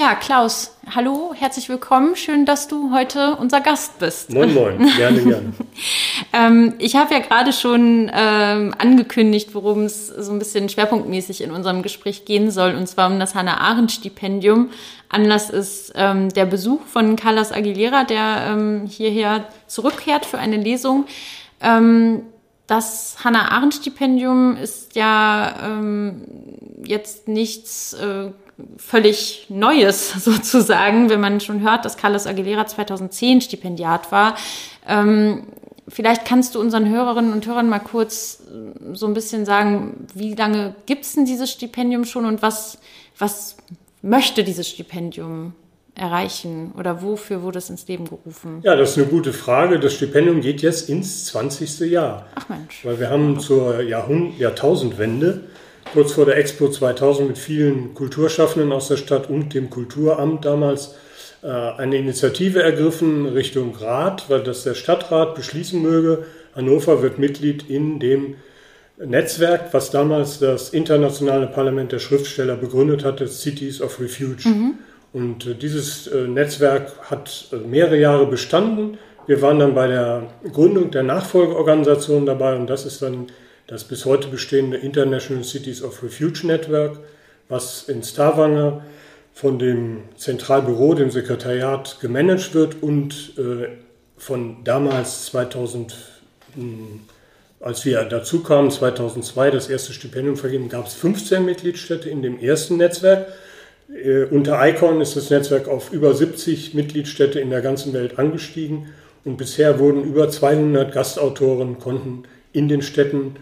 [0.03, 2.17] Ja, Klaus, hallo, herzlich willkommen.
[2.17, 4.33] Schön, dass du heute unser Gast bist.
[4.33, 5.53] Moin, moin, gerne, gerne.
[6.33, 11.51] ähm, ich habe ja gerade schon ähm, angekündigt, worum es so ein bisschen schwerpunktmäßig in
[11.51, 14.71] unserem Gespräch gehen soll, und zwar um das Hannah-Arendt-Stipendium.
[15.07, 21.05] Anlass ist ähm, der Besuch von Carlos Aguilera, der ähm, hierher zurückkehrt für eine Lesung.
[21.61, 22.23] Ähm,
[22.67, 26.23] das Hannah-Arendt-Stipendium ist ja ähm,
[26.83, 28.31] jetzt nichts äh,
[28.77, 34.35] völlig Neues sozusagen, wenn man schon hört, dass Carlos Aguilera 2010 Stipendiat war.
[34.87, 35.43] Ähm,
[35.87, 40.35] vielleicht kannst du unseren Hörerinnen und Hörern mal kurz äh, so ein bisschen sagen, wie
[40.35, 42.79] lange gibt es denn dieses Stipendium schon und was,
[43.17, 43.57] was
[44.01, 45.53] möchte dieses Stipendium
[45.95, 48.61] erreichen oder wofür wurde es ins Leben gerufen?
[48.63, 49.79] Ja, das ist eine gute Frage.
[49.79, 51.91] Das Stipendium geht jetzt ins 20.
[51.91, 52.25] Jahr.
[52.35, 52.83] Ach Mensch.
[52.83, 55.43] Weil wir haben zur Jahrhund Jahrtausendwende
[55.91, 60.95] kurz vor der Expo 2000 mit vielen Kulturschaffenden aus der Stadt und dem Kulturamt damals
[61.43, 66.25] äh, eine Initiative ergriffen Richtung Rat, weil das der Stadtrat beschließen möge.
[66.55, 68.35] Hannover wird Mitglied in dem
[68.97, 74.47] Netzwerk, was damals das internationale Parlament der Schriftsteller begründet hatte, Cities of Refuge.
[74.47, 74.75] Mhm.
[75.11, 78.97] Und äh, dieses äh, Netzwerk hat mehrere Jahre bestanden.
[79.27, 83.27] Wir waren dann bei der Gründung der Nachfolgeorganisation dabei und das ist dann
[83.67, 86.99] das bis heute bestehende International Cities of Refuge Network,
[87.49, 88.83] was in Stavanger
[89.33, 93.69] von dem Zentralbüro, dem Sekretariat, gemanagt wird und äh,
[94.17, 95.95] von damals 2000,
[96.55, 97.01] hm,
[97.59, 102.39] als wir dazu kamen, 2002 das erste Stipendium vergeben, gab es 15 Mitgliedstädte in dem
[102.39, 103.27] ersten Netzwerk.
[103.89, 108.89] Äh, unter ICON ist das Netzwerk auf über 70 Mitgliedstädte in der ganzen Welt angestiegen
[109.25, 113.37] und bisher wurden über 200 Gastautoren konnten in den Städten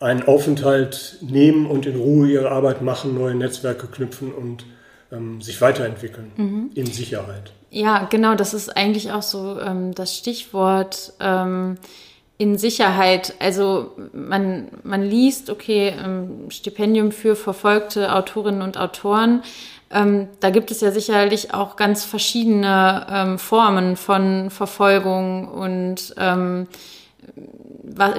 [0.00, 4.64] einen Aufenthalt nehmen und in Ruhe ihre Arbeit machen, neue Netzwerke knüpfen und
[5.12, 6.70] ähm, sich weiterentwickeln mhm.
[6.74, 7.52] in Sicherheit.
[7.70, 11.76] Ja, genau, das ist eigentlich auch so ähm, das Stichwort ähm,
[12.38, 13.34] in Sicherheit.
[13.38, 19.42] Also man, man liest, okay, ähm, Stipendium für verfolgte Autorinnen und Autoren.
[19.90, 26.14] Ähm, da gibt es ja sicherlich auch ganz verschiedene ähm, Formen von Verfolgung und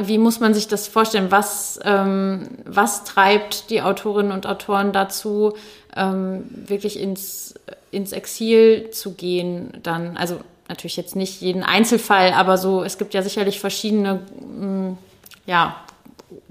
[0.04, 1.32] wie muss man sich das vorstellen?
[1.32, 5.54] Was, ähm, was treibt die Autorinnen und Autoren dazu,
[5.96, 7.56] ähm, wirklich ins,
[7.92, 10.18] ins Exil zu gehen dann?
[10.18, 14.98] Also natürlich jetzt nicht jeden Einzelfall, aber so, es gibt ja sicherlich verschiedene, mm,
[15.46, 15.76] ja,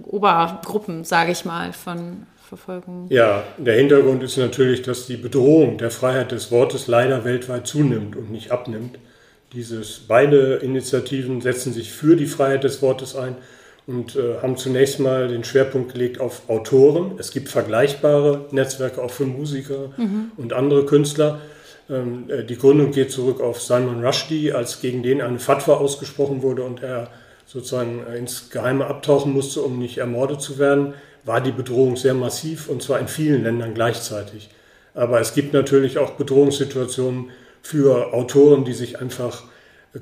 [0.03, 3.07] Obergruppen, sage ich mal, von Verfolgung.
[3.11, 8.17] Ja, der Hintergrund ist natürlich, dass die Bedrohung der Freiheit des Wortes leider weltweit zunimmt
[8.17, 8.99] und nicht abnimmt.
[9.53, 13.37] Dieses, beide Initiativen setzen sich für die Freiheit des Wortes ein
[13.87, 17.13] und äh, haben zunächst mal den Schwerpunkt gelegt auf Autoren.
[17.19, 20.31] Es gibt vergleichbare Netzwerke auch für Musiker mhm.
[20.37, 21.41] und andere Künstler.
[21.89, 26.43] Ähm, äh, die Gründung geht zurück auf Salman Rushdie, als gegen den eine Fatwa ausgesprochen
[26.43, 27.09] wurde und er
[27.47, 32.15] sozusagen äh, ins Geheime abtauchen musste, um nicht ermordet zu werden, war die Bedrohung sehr
[32.15, 34.51] massiv und zwar in vielen Ländern gleichzeitig.
[34.95, 37.31] Aber es gibt natürlich auch Bedrohungssituationen
[37.63, 39.45] für Autoren, die sich einfach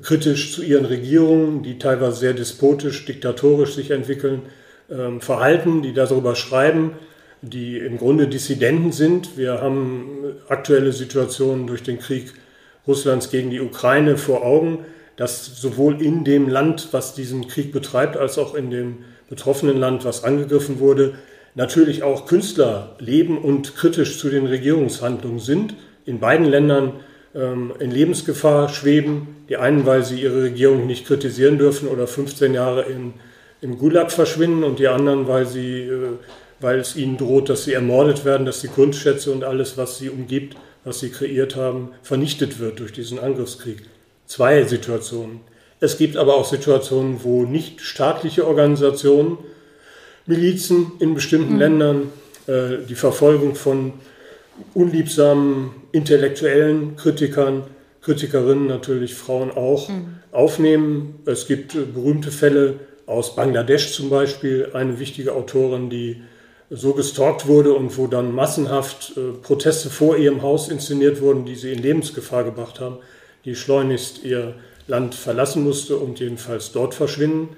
[0.01, 4.43] kritisch zu ihren Regierungen, die teilweise sehr despotisch, diktatorisch sich entwickeln,
[4.91, 6.93] ähm, verhalten, die darüber schreiben,
[7.41, 9.37] die im Grunde Dissidenten sind.
[9.37, 12.33] Wir haben aktuelle Situationen durch den Krieg
[12.87, 18.17] Russlands gegen die Ukraine vor Augen, dass sowohl in dem Land, was diesen Krieg betreibt,
[18.17, 21.15] als auch in dem betroffenen Land, was angegriffen wurde,
[21.55, 25.75] natürlich auch Künstler leben und kritisch zu den Regierungshandlungen sind.
[26.05, 26.93] In beiden Ländern
[27.33, 29.35] in Lebensgefahr schweben.
[29.49, 33.13] Die einen, weil sie ihre Regierung nicht kritisieren dürfen oder 15 Jahre in,
[33.61, 36.09] im Gulag verschwinden und die anderen, weil, sie, äh,
[36.59, 40.09] weil es ihnen droht, dass sie ermordet werden, dass die Kunstschätze und alles, was sie
[40.09, 43.83] umgibt, was sie kreiert haben, vernichtet wird durch diesen Angriffskrieg.
[44.25, 45.41] Zwei Situationen.
[45.79, 49.37] Es gibt aber auch Situationen, wo nicht staatliche Organisationen,
[50.25, 51.59] Milizen in bestimmten mhm.
[51.59, 52.01] Ländern,
[52.47, 53.93] äh, die Verfolgung von
[54.73, 57.63] unliebsamen intellektuellen Kritikern,
[58.01, 60.15] Kritikerinnen natürlich, Frauen auch, mhm.
[60.31, 61.19] aufnehmen.
[61.25, 66.21] Es gibt äh, berühmte Fälle aus Bangladesch zum Beispiel, eine wichtige Autorin, die
[66.69, 71.55] so gestalkt wurde und wo dann massenhaft äh, Proteste vor ihrem Haus inszeniert wurden, die
[71.55, 72.97] sie in Lebensgefahr gebracht haben,
[73.45, 74.53] die schleunigst ihr
[74.87, 77.49] Land verlassen musste und jedenfalls dort verschwinden.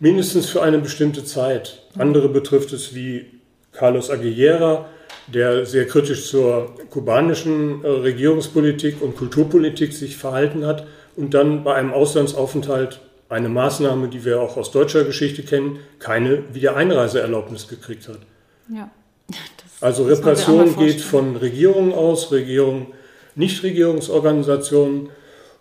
[0.00, 1.82] Mindestens für eine bestimmte Zeit.
[1.96, 3.26] Andere betrifft es wie
[3.72, 4.88] Carlos Aguilera,
[5.26, 11.74] der sehr kritisch zur kubanischen äh, Regierungspolitik und Kulturpolitik sich verhalten hat und dann bei
[11.74, 18.18] einem Auslandsaufenthalt eine Maßnahme, die wir auch aus deutscher Geschichte kennen, keine Wiedereinreiseerlaubnis gekriegt hat.
[18.68, 18.90] Ja.
[19.80, 22.88] also Repression geht von Regierungen aus, Regierungen,
[23.34, 25.08] Nichtregierungsorganisationen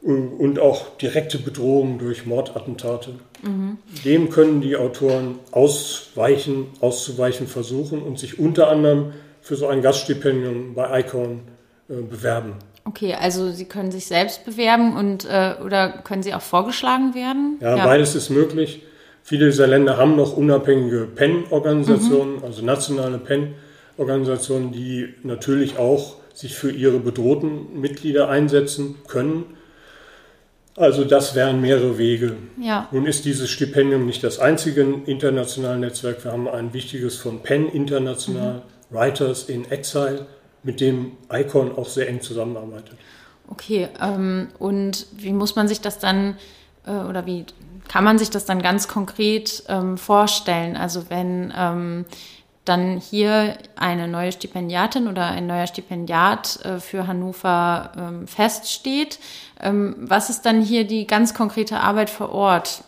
[0.01, 3.11] und auch direkte Bedrohungen durch Mordattentate.
[3.43, 3.77] Mhm.
[4.03, 10.73] Dem können die Autoren ausweichen, auszuweichen versuchen und sich unter anderem für so ein Gaststipendium
[10.75, 11.41] bei ICON
[11.89, 12.53] äh, bewerben.
[12.83, 17.57] Okay, also Sie können sich selbst bewerben und äh, oder können Sie auch vorgeschlagen werden?
[17.59, 18.83] Ja, ja, beides ist möglich.
[19.23, 22.43] Viele dieser Länder haben noch unabhängige PEN-Organisationen, mhm.
[22.43, 29.45] also nationale PEN-Organisationen, die natürlich auch sich für ihre bedrohten Mitglieder einsetzen können.
[30.75, 32.37] Also das wären mehrere Wege.
[32.59, 32.87] Ja.
[32.91, 36.23] Nun ist dieses Stipendium nicht das einzige internationale Netzwerk.
[36.23, 38.53] Wir haben ein wichtiges von PEN international.
[38.53, 40.27] Mhm Writers in Exile,
[40.63, 42.97] mit dem ICON auch sehr eng zusammenarbeitet.
[43.47, 46.37] Okay, ähm, und wie muss man sich das dann
[46.85, 47.45] äh, oder wie
[47.87, 50.77] kann man sich das dann ganz konkret ähm, vorstellen?
[50.77, 52.05] Also wenn ähm,
[52.63, 59.19] dann hier eine neue Stipendiatin oder ein neuer Stipendiat äh, für Hannover ähm, feststeht,
[59.59, 62.83] ähm, was ist dann hier die ganz konkrete Arbeit vor Ort,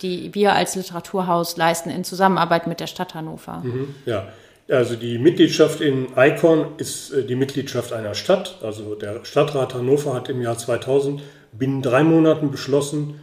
[0.00, 3.58] die wir als Literaturhaus leisten in Zusammenarbeit mit der Stadt Hannover?
[3.64, 4.28] Mhm, ja,
[4.68, 8.58] also die Mitgliedschaft in ICON ist äh, die Mitgliedschaft einer Stadt.
[8.62, 11.22] Also der Stadtrat Hannover hat im Jahr 2000
[11.52, 13.20] binnen drei Monaten beschlossen,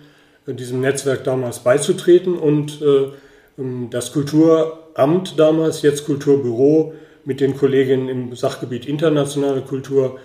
[0.48, 3.10] äh, diesem Netzwerk damals beizutreten und äh,
[3.58, 6.94] ähm, das Kulturamt damals, jetzt Kulturbüro,
[7.26, 10.20] mit den Kolleginnen im Sachgebiet internationale Kultur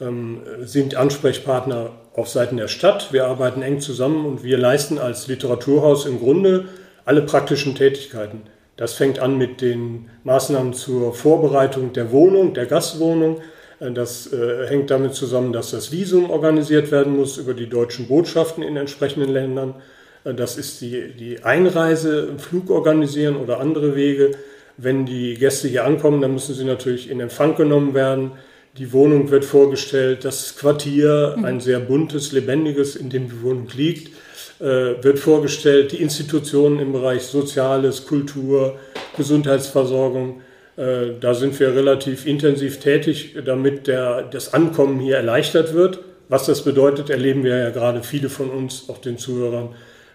[0.00, 3.12] ähm, sind Ansprechpartner auf Seiten der Stadt.
[3.12, 6.66] Wir arbeiten eng zusammen und wir leisten als Literaturhaus im Grunde
[7.04, 8.42] alle praktischen Tätigkeiten.
[8.78, 13.40] Das fängt an mit den Maßnahmen zur Vorbereitung der Wohnung, der Gastwohnung.
[13.80, 18.06] Äh, das äh, hängt damit zusammen, dass das Visum organisiert werden muss über die deutschen
[18.06, 19.74] Botschaften in entsprechenden Ländern.
[20.22, 24.30] Äh, das ist die, die Einreise, Flug organisieren oder andere Wege.
[24.76, 28.30] Wenn die Gäste hier ankommen, dann müssen sie natürlich in Empfang genommen werden.
[28.78, 31.60] Die Wohnung wird vorgestellt, das Quartier, ein mhm.
[31.60, 34.12] sehr buntes, lebendiges, in dem die Wohnung liegt
[34.60, 38.76] wird vorgestellt, die Institutionen im Bereich Soziales, Kultur,
[39.16, 40.40] Gesundheitsversorgung.
[40.76, 46.00] Äh, da sind wir relativ intensiv tätig, damit der, das Ankommen hier erleichtert wird.
[46.28, 49.70] Was das bedeutet, erleben wir ja gerade viele von uns, auch den Zuhörern,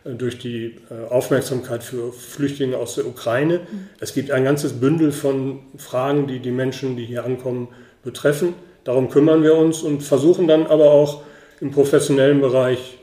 [0.06, 0.78] äh, durch die
[1.10, 3.62] Aufmerksamkeit für Flüchtlinge aus der Ukraine.
[4.00, 7.68] Es gibt ein ganzes Bündel von Fragen, die die Menschen, die hier ankommen,
[8.04, 8.54] betreffen.
[8.84, 11.24] Darum kümmern wir uns und versuchen dann aber auch
[11.62, 12.98] im professionellen Bereich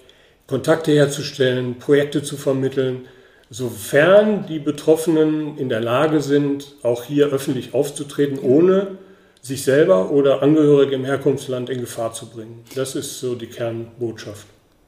[0.50, 3.06] Kontakte herzustellen, Projekte zu vermitteln,
[3.50, 8.98] sofern die Betroffenen in der Lage sind, auch hier öffentlich aufzutreten, ohne
[9.40, 12.64] sich selber oder Angehörige im Herkunftsland in Gefahr zu bringen.
[12.74, 14.44] Das ist so die Kernbotschaft.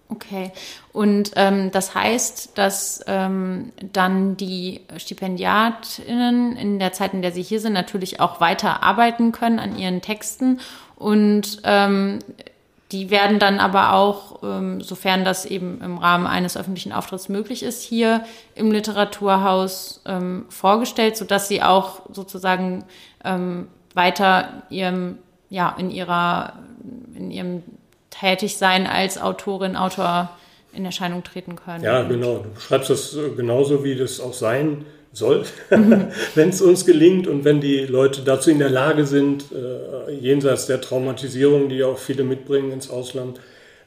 [0.08, 0.50] Okay.
[0.92, 7.42] Und ähm, das heißt, dass ähm, dann die StipendiatInnen in der Zeit, in der sie
[7.42, 10.58] hier sind, natürlich auch weiter arbeiten können an ihren Texten
[10.96, 12.18] und ähm,
[12.92, 17.62] die werden dann aber auch, ähm, sofern das eben im Rahmen eines öffentlichen Auftritts möglich
[17.62, 18.24] ist, hier
[18.54, 22.84] im Literaturhaus ähm, vorgestellt, sodass sie auch sozusagen
[23.24, 26.52] ähm, weiter ihrem, ja, in ihrer,
[27.14, 27.62] in ihrem
[28.10, 30.30] Tätigsein als Autorin, Autor
[30.74, 31.82] in Erscheinung treten können.
[31.82, 32.38] Ja, genau.
[32.38, 35.44] Du beschreibst das genauso, wie das auch sein soll,
[36.34, 40.66] wenn es uns gelingt und wenn die Leute dazu in der Lage sind, äh, jenseits
[40.66, 43.38] der Traumatisierung, die auch viele mitbringen ins Ausland,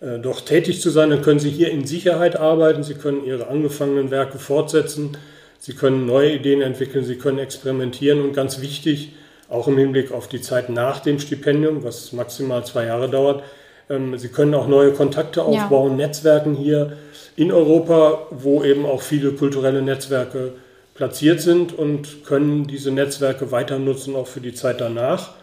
[0.01, 3.47] äh, doch tätig zu sein, dann können sie hier in Sicherheit arbeiten, sie können ihre
[3.47, 5.17] angefangenen Werke fortsetzen,
[5.57, 9.13] sie können neue Ideen entwickeln, sie können experimentieren und ganz wichtig,
[9.49, 13.43] auch im Hinblick auf die Zeit nach dem Stipendium, was maximal zwei Jahre dauert,
[13.89, 16.07] ähm, sie können auch neue Kontakte aufbauen, ja.
[16.07, 16.97] Netzwerken hier
[17.35, 20.53] in Europa, wo eben auch viele kulturelle Netzwerke
[20.95, 25.34] platziert sind und können diese Netzwerke weiter nutzen, auch für die Zeit danach.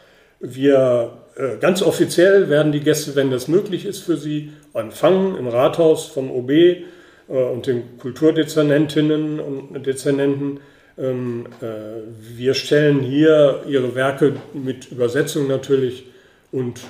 [0.40, 5.46] Wir äh, ganz offiziell werden die Gäste, wenn das möglich ist für sie, empfangen im
[5.46, 6.82] Rathaus vom OB äh,
[7.28, 10.60] und den Kulturdezernentinnen und Dezernenten.
[10.98, 16.06] Ähm, äh, wir stellen hier ihre Werke mit Übersetzung natürlich
[16.50, 16.80] und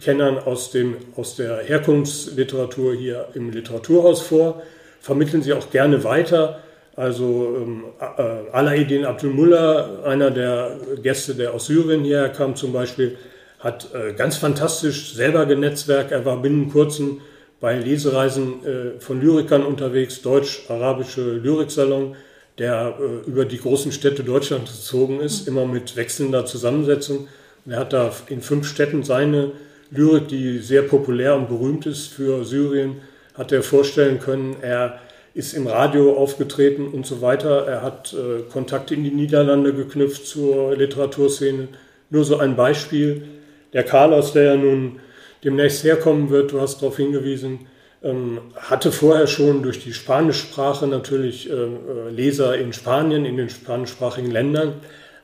[0.00, 4.62] Kennern aus, dem, aus der Herkunftsliteratur hier im Literaturhaus vor,
[4.98, 6.62] vermitteln sie auch gerne weiter
[6.96, 13.16] also ähm, äh, Alaeddin Abdulmullah, einer der Gäste, der aus Syrien hierher kam zum Beispiel,
[13.58, 16.12] hat äh, ganz fantastisch selber genetzwerkt.
[16.12, 17.20] Er war binnen kurzem
[17.60, 22.14] bei Lesereisen äh, von Lyrikern unterwegs, deutsch-arabische Lyriksalon,
[22.58, 27.26] der äh, über die großen Städte Deutschlands gezogen ist, immer mit wechselnder Zusammensetzung.
[27.64, 29.52] Und er hat da in fünf Städten seine
[29.90, 33.00] Lyrik, die sehr populär und berühmt ist für Syrien,
[33.34, 34.56] hat er vorstellen können.
[34.60, 35.00] Er
[35.34, 37.66] ist im Radio aufgetreten und so weiter.
[37.66, 41.68] Er hat äh, Kontakte in die Niederlande geknüpft zur Literaturszene.
[42.10, 43.26] Nur so ein Beispiel.
[43.72, 45.00] Der Carlos, der ja nun
[45.42, 47.66] demnächst herkommen wird, du hast darauf hingewiesen,
[48.04, 53.50] ähm, hatte vorher schon durch die Spanischsprache natürlich äh, äh Leser in Spanien, in den
[53.50, 54.74] spanischsprachigen Ländern,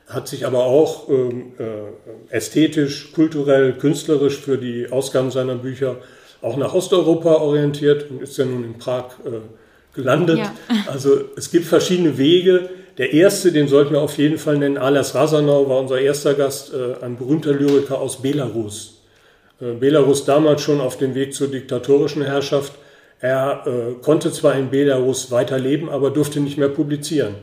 [0.07, 5.97] hat sich aber auch ähm, äh, ästhetisch, kulturell, künstlerisch für die Ausgaben seiner Bücher
[6.41, 9.39] auch nach Osteuropa orientiert und ist ja nun in Prag äh,
[9.93, 10.39] gelandet.
[10.39, 10.53] Ja.
[10.87, 12.69] Also es gibt verschiedene Wege.
[12.97, 16.73] Der erste, den sollten wir auf jeden Fall nennen, Alas Rasanau war unser erster Gast,
[16.73, 19.01] äh, ein berühmter Lyriker aus Belarus.
[19.61, 22.73] Äh, Belarus damals schon auf dem Weg zur diktatorischen Herrschaft.
[23.19, 27.35] Er äh, konnte zwar in Belarus weiterleben, aber durfte nicht mehr publizieren.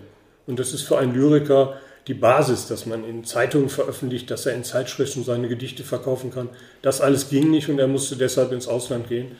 [0.46, 1.74] Und das ist für einen Lyriker
[2.08, 6.48] die Basis, dass man in Zeitungen veröffentlicht, dass er in Zeitschriften seine Gedichte verkaufen kann.
[6.82, 9.32] Das alles ging nicht und er musste deshalb ins Ausland gehen.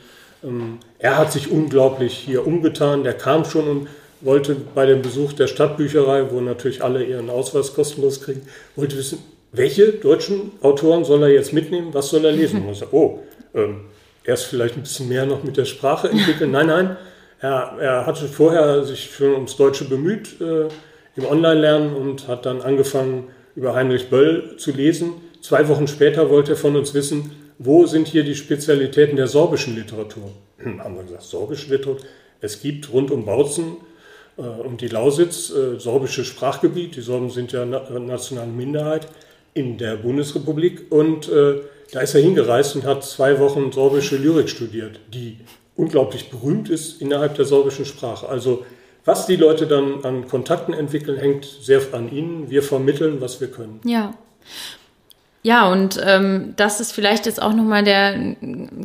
[0.43, 3.03] Ähm, er hat sich unglaublich hier umgetan.
[3.03, 3.87] Der kam schon und
[4.21, 8.41] wollte bei dem Besuch der Stadtbücherei, wo natürlich alle ihren Ausweis kostenlos kriegen,
[8.75, 9.19] wollte wissen,
[9.51, 12.63] welche deutschen Autoren soll er jetzt mitnehmen, was soll er lesen?
[12.65, 13.19] Und ich sage, oh,
[13.53, 13.81] ähm,
[14.23, 16.51] erst vielleicht ein bisschen mehr noch mit der Sprache entwickeln.
[16.51, 16.97] Nein, nein,
[17.39, 20.67] er, er hatte vorher sich schon ums Deutsche bemüht äh,
[21.15, 25.13] im Online-Lernen und hat dann angefangen, über Heinrich Böll zu lesen.
[25.41, 29.75] Zwei Wochen später wollte er von uns wissen, wo sind hier die Spezialitäten der sorbischen
[29.75, 30.31] Literatur?
[30.79, 32.05] Haben wir gesagt, sorbische Literatur.
[32.41, 33.77] Es gibt rund um Bautzen
[34.37, 36.95] äh, und die Lausitz äh, sorbische Sprachgebiet.
[36.95, 39.07] Die Sorben sind ja na nationale Minderheit
[39.53, 40.89] in der Bundesrepublik.
[40.89, 41.55] Und äh,
[41.91, 45.37] da ist er hingereist und hat zwei Wochen sorbische Lyrik studiert, die
[45.75, 48.27] unglaublich berühmt ist innerhalb der sorbischen Sprache.
[48.29, 48.65] Also
[49.03, 52.49] was die Leute dann an Kontakten entwickeln, hängt sehr an ihnen.
[52.49, 53.81] Wir vermitteln, was wir können.
[53.83, 54.13] Ja.
[55.41, 58.35] Ja, und ähm, das ist vielleicht jetzt auch nochmal der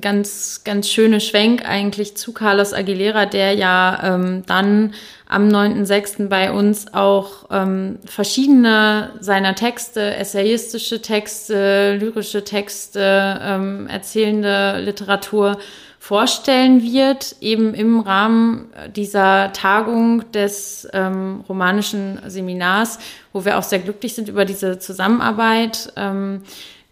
[0.01, 4.95] ganz, ganz schöne Schwenk eigentlich zu Carlos Aguilera, der ja ähm, dann
[5.35, 6.29] am 9.6.
[6.29, 15.59] bei uns auch ähm, verschiedene seiner Texte, essayistische Texte, lyrische Texte, ähm, erzählende Literatur
[15.99, 22.99] vorstellen wird, eben im Rahmen dieser Tagung des ähm, romanischen Seminars,
[23.33, 25.93] wo wir auch sehr glücklich sind über diese Zusammenarbeit.
[25.97, 26.43] Ähm,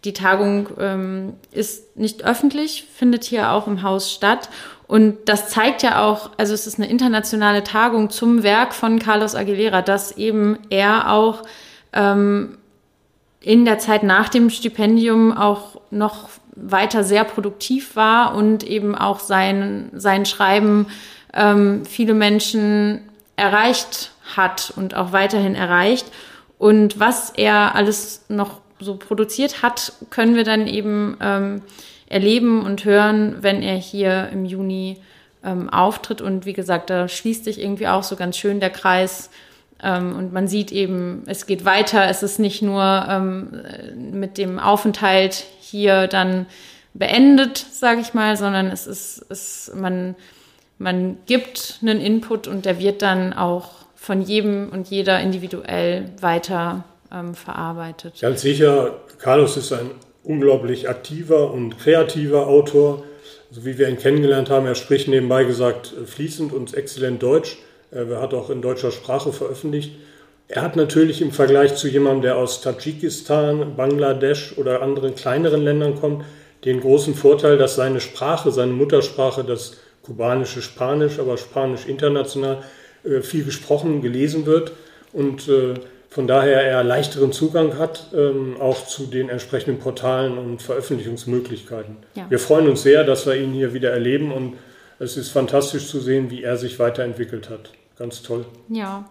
[0.03, 4.49] die Tagung ähm, ist nicht öffentlich, findet hier auch im Haus statt.
[4.93, 9.33] Und das zeigt ja auch, also es ist eine internationale Tagung zum Werk von Carlos
[9.33, 11.41] Aguilera, dass eben er auch
[11.93, 12.59] ähm,
[13.39, 19.19] in der Zeit nach dem Stipendium auch noch weiter sehr produktiv war und eben auch
[19.19, 20.85] sein, sein Schreiben
[21.33, 23.01] ähm, viele Menschen
[23.35, 26.05] erreicht hat und auch weiterhin erreicht.
[26.59, 31.63] Und was er alles noch so produziert hat, können wir dann eben ähm,
[32.13, 35.01] erleben und hören, wenn er hier im Juni
[35.43, 36.21] ähm, auftritt.
[36.21, 39.29] Und wie gesagt, da schließt sich irgendwie auch so ganz schön der Kreis.
[39.81, 42.07] Ähm, und man sieht eben, es geht weiter.
[42.07, 43.63] Es ist nicht nur ähm,
[44.11, 46.45] mit dem Aufenthalt hier dann
[46.93, 50.15] beendet, sage ich mal, sondern es ist, es, man,
[50.77, 56.83] man gibt einen Input und der wird dann auch von jedem und jeder individuell weiter
[57.11, 58.19] ähm, verarbeitet.
[58.21, 59.91] Ganz sicher, Carlos ist ein
[60.23, 63.03] unglaublich aktiver und kreativer Autor.
[63.51, 67.57] So wie wir ihn kennengelernt haben, er spricht nebenbei gesagt fließend und exzellent Deutsch.
[67.91, 69.91] Er hat auch in deutscher Sprache veröffentlicht.
[70.47, 75.95] Er hat natürlich im Vergleich zu jemandem, der aus Tadschikistan, Bangladesch oder anderen kleineren Ländern
[75.99, 76.25] kommt,
[76.65, 82.63] den großen Vorteil, dass seine Sprache, seine Muttersprache, das kubanische Spanisch, aber Spanisch international,
[83.03, 84.71] äh, viel gesprochen, gelesen wird
[85.11, 85.75] und äh,
[86.13, 91.97] von daher er leichteren Zugang hat, ähm, auch zu den entsprechenden Portalen und Veröffentlichungsmöglichkeiten.
[92.13, 92.29] Ja.
[92.29, 94.57] Wir freuen uns sehr, dass wir ihn hier wieder erleben und
[94.99, 97.71] es ist fantastisch zu sehen, wie er sich weiterentwickelt hat.
[97.97, 98.45] Ganz toll.
[98.69, 99.09] Ja.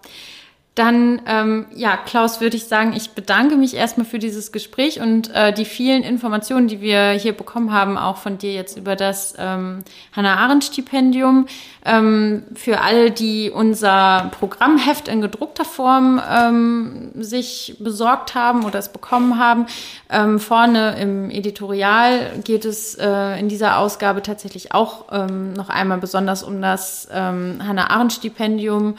[0.74, 5.28] Dann, ähm, ja, Klaus, würde ich sagen, ich bedanke mich erstmal für dieses Gespräch und
[5.34, 9.34] äh, die vielen Informationen, die wir hier bekommen haben, auch von dir jetzt über das
[9.36, 9.80] ähm,
[10.16, 11.46] Hannah-Arendt-Stipendium.
[11.84, 18.88] Ähm, für alle, die unser Programmheft in gedruckter Form ähm, sich besorgt haben oder es
[18.88, 19.66] bekommen haben,
[20.08, 25.98] ähm, vorne im Editorial geht es äh, in dieser Ausgabe tatsächlich auch ähm, noch einmal
[25.98, 28.94] besonders um das ähm, Hannah-Arendt-Stipendium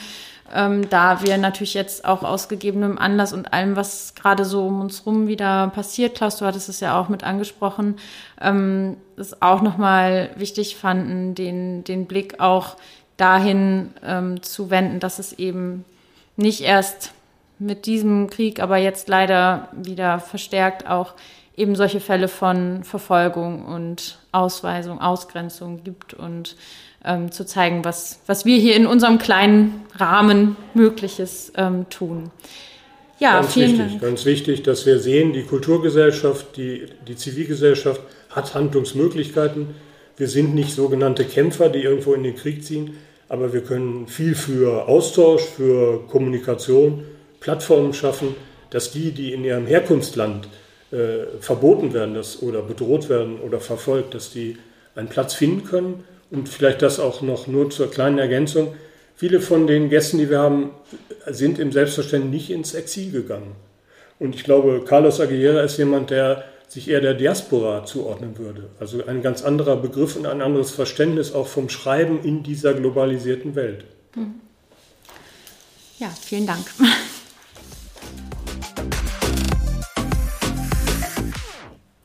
[0.53, 4.81] ähm, da wir natürlich jetzt auch aus gegebenem Anlass und allem, was gerade so um
[4.81, 7.95] uns rum wieder passiert, Klaus, du hattest es ja auch mit angesprochen,
[8.39, 12.77] ähm, es auch nochmal wichtig fanden, den, den Blick auch
[13.17, 15.85] dahin ähm, zu wenden, dass es eben
[16.35, 17.11] nicht erst
[17.59, 21.13] mit diesem Krieg, aber jetzt leider wieder verstärkt auch
[21.55, 26.55] eben solche Fälle von Verfolgung und Ausweisung, Ausgrenzung gibt und
[27.05, 32.31] ähm, zu zeigen, was, was wir hier in unserem kleinen Rahmen Mögliches ähm, tun.
[33.19, 34.01] Ja, ganz vielen wichtig, Dank.
[34.01, 39.75] Ganz wichtig, dass wir sehen, die Kulturgesellschaft, die, die Zivilgesellschaft hat Handlungsmöglichkeiten.
[40.17, 42.97] Wir sind nicht sogenannte Kämpfer, die irgendwo in den Krieg ziehen,
[43.29, 47.03] aber wir können viel für Austausch, für Kommunikation,
[47.39, 48.35] Plattformen schaffen,
[48.69, 50.47] dass die, die in ihrem Herkunftsland
[50.91, 54.57] äh, verboten werden dass, oder bedroht werden oder verfolgt, dass die
[54.95, 56.03] einen Platz finden können
[56.33, 58.75] und vielleicht das auch noch nur zur kleinen Ergänzung.
[59.15, 60.71] Viele von den Gästen, die wir haben,
[61.27, 63.55] sind im Selbstverständnis nicht ins Exil gegangen.
[64.17, 68.69] Und ich glaube, Carlos Aguilera ist jemand, der sich eher der Diaspora zuordnen würde.
[68.79, 73.53] Also ein ganz anderer Begriff und ein anderes Verständnis auch vom Schreiben in dieser globalisierten
[73.53, 73.85] Welt.
[74.15, 74.33] Hm.
[75.99, 76.65] Ja, vielen Dank.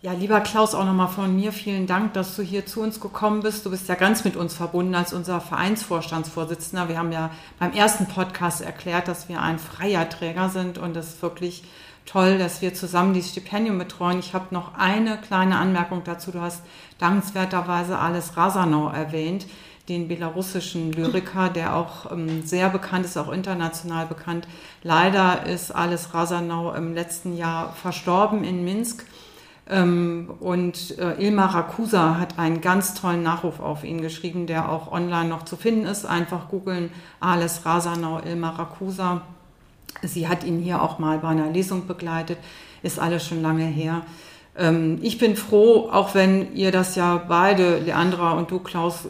[0.00, 3.42] Ja, lieber Klaus, auch nochmal von mir vielen Dank, dass du hier zu uns gekommen
[3.42, 3.66] bist.
[3.66, 6.88] Du bist ja ganz mit uns verbunden als unser Vereinsvorstandsvorsitzender.
[6.88, 11.14] Wir haben ja beim ersten Podcast erklärt, dass wir ein freier Träger sind und es
[11.14, 11.64] ist wirklich
[12.06, 14.20] toll, dass wir zusammen dieses Stipendium betreuen.
[14.20, 16.30] Ich habe noch eine kleine Anmerkung dazu.
[16.30, 16.62] Du hast
[17.00, 19.46] dankenswerterweise Alice Rasanau erwähnt,
[19.88, 24.46] den belarussischen Lyriker, der auch ähm, sehr bekannt ist, auch international bekannt.
[24.84, 29.04] Leider ist Alice Rasanau im letzten Jahr verstorben in Minsk.
[29.70, 34.90] Ähm, und äh, Ilma Rakusa hat einen ganz tollen Nachruf auf ihn geschrieben, der auch
[34.90, 36.06] online noch zu finden ist.
[36.06, 36.90] Einfach googeln,
[37.20, 39.22] Ales Rasanau, Ilma Rakusa.
[40.02, 42.38] Sie hat ihn hier auch mal bei einer Lesung begleitet,
[42.82, 44.02] ist alles schon lange her.
[44.56, 49.06] Ähm, ich bin froh, auch wenn ihr das ja beide, Leandra und du, Klaus,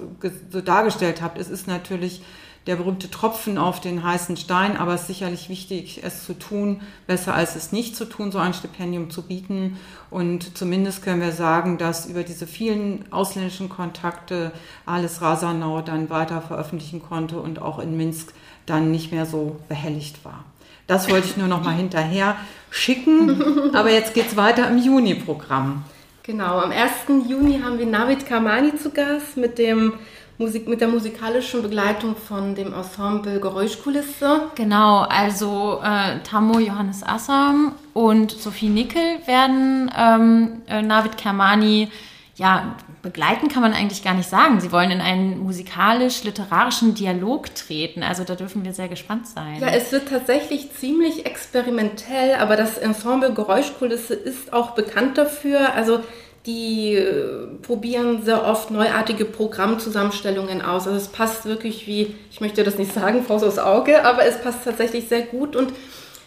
[0.51, 1.39] so dargestellt habt.
[1.39, 2.23] Es ist natürlich
[2.67, 6.81] der berühmte Tropfen auf den heißen Stein, aber es ist sicherlich wichtig, es zu tun,
[7.07, 9.79] besser als es nicht zu tun, so ein Stipendium zu bieten.
[10.11, 14.53] Und zumindest können wir sagen, dass über diese vielen ausländischen Kontakte
[14.85, 18.35] alles Rasanau dann weiter veröffentlichen konnte und auch in Minsk
[18.67, 20.45] dann nicht mehr so behelligt war.
[20.87, 22.37] Das wollte ich nur noch mal hinterher
[22.71, 23.75] schicken.
[23.75, 25.85] Aber jetzt geht es weiter im Juni-Programm.
[26.23, 27.29] Genau, am 1.
[27.29, 29.95] Juni haben wir Navid Kamani zu Gast mit dem
[30.39, 34.43] Musik, mit der musikalischen Begleitung von dem Ensemble Geräuschkulisse.
[34.55, 41.89] Genau, also äh, Tammo Johannes Assam und Sophie Nickel werden ähm, äh, Navid Kermani
[42.36, 44.61] ja, begleiten kann man eigentlich gar nicht sagen.
[44.61, 48.05] Sie wollen in einen musikalisch-literarischen Dialog treten.
[48.05, 49.59] Also da dürfen wir sehr gespannt sein.
[49.61, 55.74] Ja, es wird tatsächlich ziemlich experimentell, aber das Ensemble Geräuschkulisse ist auch bekannt dafür.
[55.74, 55.99] Also
[56.47, 60.86] die äh, probieren sehr oft neuartige Programmzusammenstellungen aus.
[60.86, 64.41] Also es passt wirklich wie, ich möchte das nicht sagen, Faust aufs Auge, aber es
[64.41, 65.57] passt tatsächlich sehr gut.
[65.57, 65.72] Und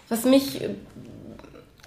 [0.09, 0.61] was mich,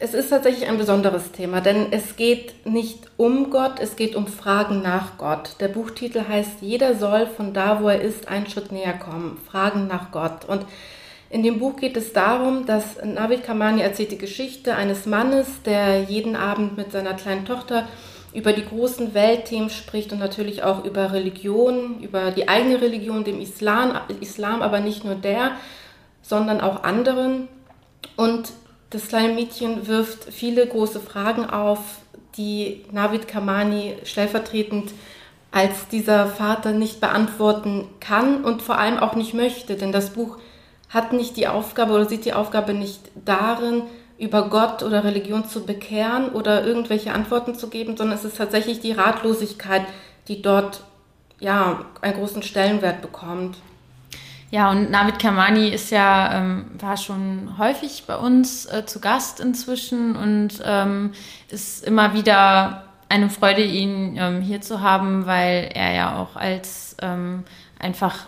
[0.01, 4.27] es ist tatsächlich ein besonderes Thema, denn es geht nicht um Gott, es geht um
[4.27, 5.57] Fragen nach Gott.
[5.61, 9.39] Der Buchtitel heißt, jeder soll von da, wo er ist, einen Schritt näher kommen.
[9.49, 10.45] Fragen nach Gott.
[10.47, 10.67] Und
[11.31, 16.03] in dem Buch geht es darum, dass Navid Kamani erzählt die Geschichte eines Mannes, der
[16.03, 17.89] jeden Abend mit seiner kleinen Tochter
[18.35, 23.41] über die großen Weltthemen spricht und natürlich auch über Religion, über die eigene Religion, dem
[23.41, 25.53] Islam, Islam, aber nicht nur der,
[26.21, 27.49] sondern auch anderen.
[28.17, 28.53] Und
[28.91, 31.79] das kleine Mädchen wirft viele große Fragen auf,
[32.37, 34.93] die Navid Kamani stellvertretend
[35.53, 40.39] als dieser Vater nicht beantworten kann und vor allem auch nicht möchte, denn das Buch
[40.89, 43.83] hat nicht die Aufgabe oder sieht die Aufgabe nicht darin,
[44.19, 48.81] über Gott oder Religion zu bekehren oder irgendwelche Antworten zu geben, sondern es ist tatsächlich
[48.81, 49.83] die Ratlosigkeit,
[50.29, 50.83] die dort
[51.41, 53.57] ja einen großen Stellenwert bekommt.
[54.51, 59.41] Ja, und Navid Kamani ist ja, ähm, war schon häufig bei uns äh, zu Gast
[59.41, 61.13] inzwischen und ähm,
[61.49, 66.97] ist immer wieder eine Freude, ihn ähm, hier zu haben, weil er ja auch als
[67.03, 67.43] ähm,
[67.81, 68.27] einfach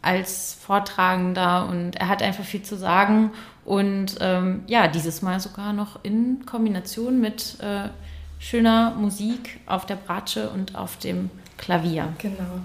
[0.00, 3.32] als Vortragender und er hat einfach viel zu sagen
[3.68, 7.90] und ähm, ja, dieses Mal sogar noch in Kombination mit äh,
[8.38, 12.08] schöner Musik auf der Bratsche und auf dem Klavier.
[12.16, 12.60] Genau.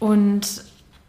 [0.00, 0.64] Und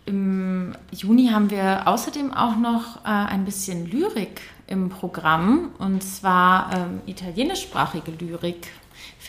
[0.06, 6.72] im Juni haben wir außerdem auch noch äh, ein bisschen Lyrik im Programm und zwar
[6.72, 8.68] ähm, italienischsprachige Lyrik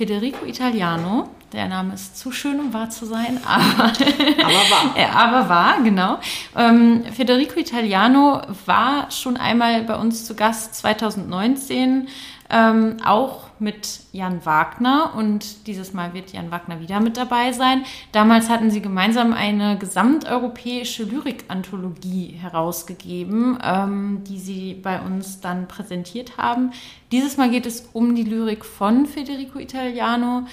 [0.00, 1.28] Federico Italiano.
[1.52, 4.94] Der Name ist zu schön, um wahr zu sein, aber, aber wahr.
[4.96, 6.18] ja, aber wahr, genau.
[6.56, 12.08] Ähm, Federico Italiano war schon einmal bei uns zu Gast 2019
[12.50, 17.84] ähm, auch mit Jan Wagner und dieses Mal wird Jan Wagner wieder mit dabei sein.
[18.12, 26.38] Damals hatten sie gemeinsam eine gesamteuropäische Lyrik-Anthologie herausgegeben, ähm, die sie bei uns dann präsentiert
[26.38, 26.72] haben.
[27.12, 30.46] Dieses Mal geht es um die Lyrik von Federico Italiano,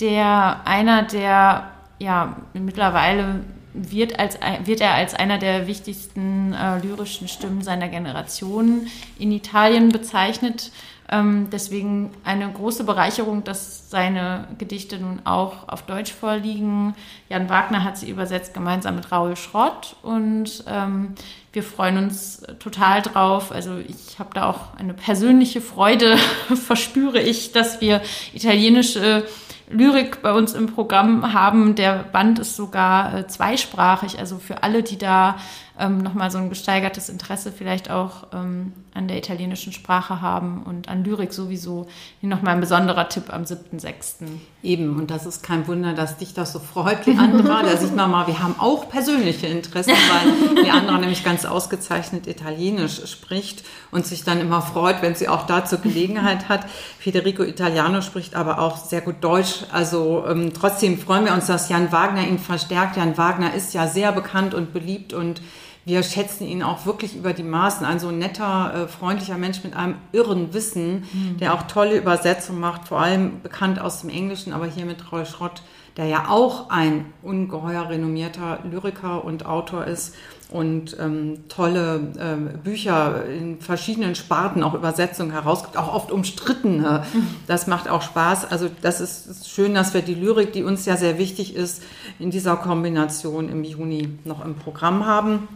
[0.00, 3.40] der einer der, ja, mittlerweile
[3.74, 8.86] wird, als, wird er als einer der wichtigsten äh, lyrischen Stimmen seiner Generation
[9.18, 10.70] in Italien bezeichnet.
[11.10, 16.94] Ähm, deswegen eine große Bereicherung, dass seine Gedichte nun auch auf Deutsch vorliegen.
[17.28, 21.14] Jan Wagner hat sie übersetzt gemeinsam mit Raoul Schrott und ähm,
[21.52, 23.52] wir freuen uns total drauf.
[23.52, 26.16] Also ich habe da auch eine persönliche Freude,
[26.54, 28.00] verspüre ich, dass wir
[28.32, 29.24] italienische
[29.70, 31.74] Lyrik bei uns im Programm haben.
[31.74, 35.36] Der Band ist sogar äh, zweisprachig, also für alle, die da
[35.78, 40.88] ähm, nochmal so ein gesteigertes Interesse vielleicht auch ähm, an der italienischen Sprache haben und
[40.88, 41.88] an Lyrik sowieso.
[42.20, 44.26] Hier nochmal ein besonderer Tipp am 7.6.
[44.62, 47.64] Eben, und das ist kein Wunder, dass dich das so freut, Leandra.
[47.64, 53.04] da sieht man mal, wir haben auch persönliche Interessen, weil Leandra nämlich ganz ausgezeichnet Italienisch
[53.10, 56.66] spricht und sich dann immer freut, wenn sie auch dazu Gelegenheit hat.
[57.00, 59.64] Federico Italiano spricht aber auch sehr gut Deutsch.
[59.72, 62.96] Also ähm, trotzdem freuen wir uns, dass Jan Wagner ihn verstärkt.
[62.96, 65.42] Jan Wagner ist ja sehr bekannt und beliebt und
[65.84, 67.84] wir schätzen ihn auch wirklich über die Maßen.
[67.84, 71.38] Ein so netter, äh, freundlicher Mensch mit einem irren Wissen, mhm.
[71.38, 75.26] der auch tolle Übersetzungen macht, vor allem bekannt aus dem Englischen, aber hier mit Roy
[75.26, 75.62] Schrott,
[75.96, 80.14] der ja auch ein ungeheuer renommierter Lyriker und Autor ist
[80.50, 87.04] und ähm, tolle ähm, Bücher in verschiedenen Sparten, auch Übersetzungen herausgibt, auch oft umstrittene.
[87.12, 87.26] Mhm.
[87.46, 88.50] Das macht auch Spaß.
[88.50, 91.82] Also das ist schön, dass wir die Lyrik, die uns ja sehr wichtig ist,
[92.18, 95.48] in dieser Kombination im Juni noch im Programm haben.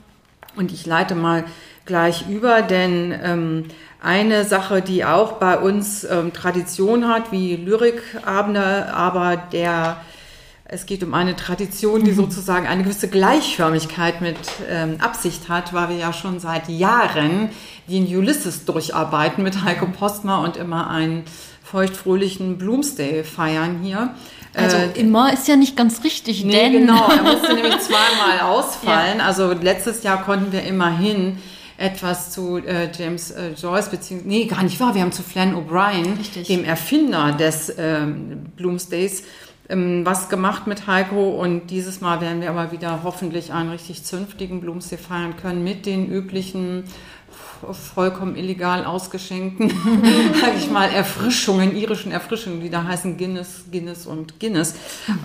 [0.57, 1.44] Und ich leite mal
[1.84, 3.64] gleich über, denn ähm,
[4.03, 9.99] eine Sache, die auch bei uns ähm, Tradition hat, wie Lyrikabende, aber der
[10.70, 12.16] es geht um eine Tradition, die mhm.
[12.16, 14.36] sozusagen eine gewisse Gleichförmigkeit mit
[14.68, 17.49] ähm, Absicht hat, weil wir ja schon seit Jahren
[17.88, 21.24] den Ulysses durcharbeiten mit Heiko Postma und immer einen
[21.64, 24.14] feuchtfröhlichen Bloomsday feiern hier.
[24.55, 28.40] Also äh, immer ist ja nicht ganz richtig, nee, denn genau, er musste nämlich zweimal
[28.42, 29.18] ausfallen.
[29.18, 29.26] Ja.
[29.26, 31.38] Also letztes Jahr konnten wir immerhin
[31.76, 35.55] etwas zu äh, James äh, Joyce, beziehungsweise, nee, gar nicht wahr, wir haben zu Flann
[35.55, 36.16] O'Brien,
[36.49, 39.22] dem Erfinder des ähm, Bloomsdays,
[39.68, 44.03] ähm, was gemacht mit Heiko und dieses Mal werden wir aber wieder hoffentlich einen richtig
[44.03, 46.84] zünftigen Bloomsday feiern können mit den üblichen
[47.95, 49.69] vollkommen illegal ausgeschenkten,
[50.41, 54.75] sage ich mal, Erfrischungen, irischen Erfrischungen, die da heißen Guinness, Guinness und Guinness.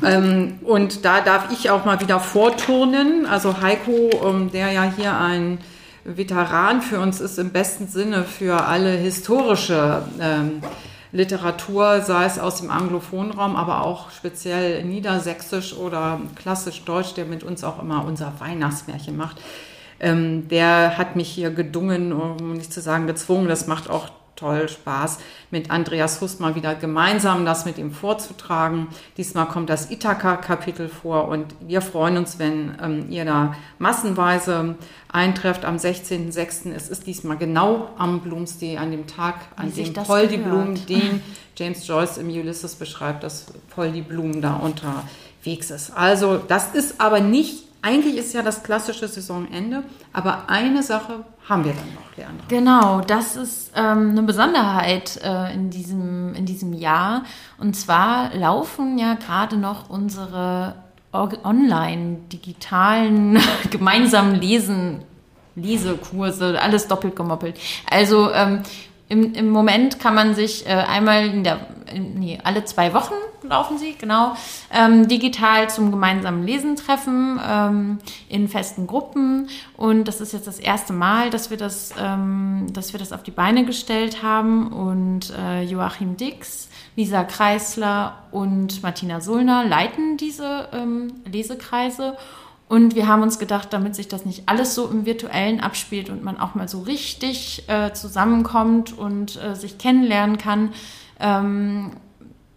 [0.06, 3.26] ähm, und da darf ich auch mal wieder vorturnen.
[3.26, 5.60] Also Heiko, ähm, der ja hier ein
[6.04, 10.62] Veteran für uns ist, im besten Sinne für alle historische ähm,
[11.14, 17.26] Literatur, sei es aus dem anglophonen Raum, aber auch speziell niedersächsisch oder klassisch deutsch, der
[17.26, 19.38] mit uns auch immer unser Weihnachtsmärchen macht.
[20.04, 23.48] Ähm, der hat mich hier gedungen, um nicht zu sagen gezwungen.
[23.48, 25.20] Das macht auch toll Spaß,
[25.52, 28.88] mit Andreas Huss mal wieder gemeinsam das mit ihm vorzutragen.
[29.16, 34.76] Diesmal kommt das Ithaka-Kapitel vor und wir freuen uns, wenn ähm, ihr da massenweise
[35.12, 36.74] eintrefft am 16.06.
[36.74, 40.86] Es ist diesmal genau am Bloomsday, an dem Tag, an Wie dem Paul die Blumen,
[40.90, 41.22] den
[41.56, 45.92] James Joyce im Ulysses beschreibt, dass Paul die Blumen da unterwegs ist.
[45.96, 51.66] Also das ist aber nicht eigentlich ist ja das klassische Saisonende, aber eine Sache haben
[51.66, 52.46] wir dann noch, Leandra.
[52.48, 57.24] Genau, das ist ähm, eine Besonderheit äh, in, diesem, in diesem Jahr.
[57.60, 60.76] Und zwar laufen ja gerade noch unsere
[61.12, 65.04] online digitalen gemeinsamen Lesen
[65.56, 67.60] Lesekurse, alles doppelt gemoppelt.
[67.90, 68.64] Also ähm,
[69.10, 73.14] im, im Moment kann man sich äh, einmal in der, nee, alle zwei Wochen
[73.44, 74.36] laufen sie, genau,
[74.72, 79.50] ähm, digital zum gemeinsamen Lesen treffen ähm, in festen Gruppen.
[79.76, 83.24] Und das ist jetzt das erste Mal, dass wir das, ähm, dass wir das auf
[83.24, 84.72] die Beine gestellt haben.
[84.72, 92.16] Und äh, Joachim Dix, Lisa Kreisler und Martina Sullner leiten diese ähm, Lesekreise.
[92.70, 96.24] Und wir haben uns gedacht, damit sich das nicht alles so im virtuellen abspielt und
[96.24, 100.74] man auch mal so richtig äh, zusammenkommt und äh, sich kennenlernen kann,
[101.20, 101.92] ähm,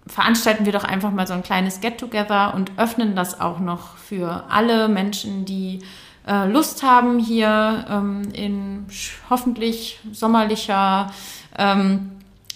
[0.06, 4.44] veranstalten wir doch einfach mal so ein kleines Get-Together und öffnen das auch noch für
[4.48, 5.80] alle Menschen, die
[6.26, 8.86] äh, Lust haben, hier ähm, in
[9.30, 11.12] hoffentlich sommerlicher
[11.58, 12.12] ähm,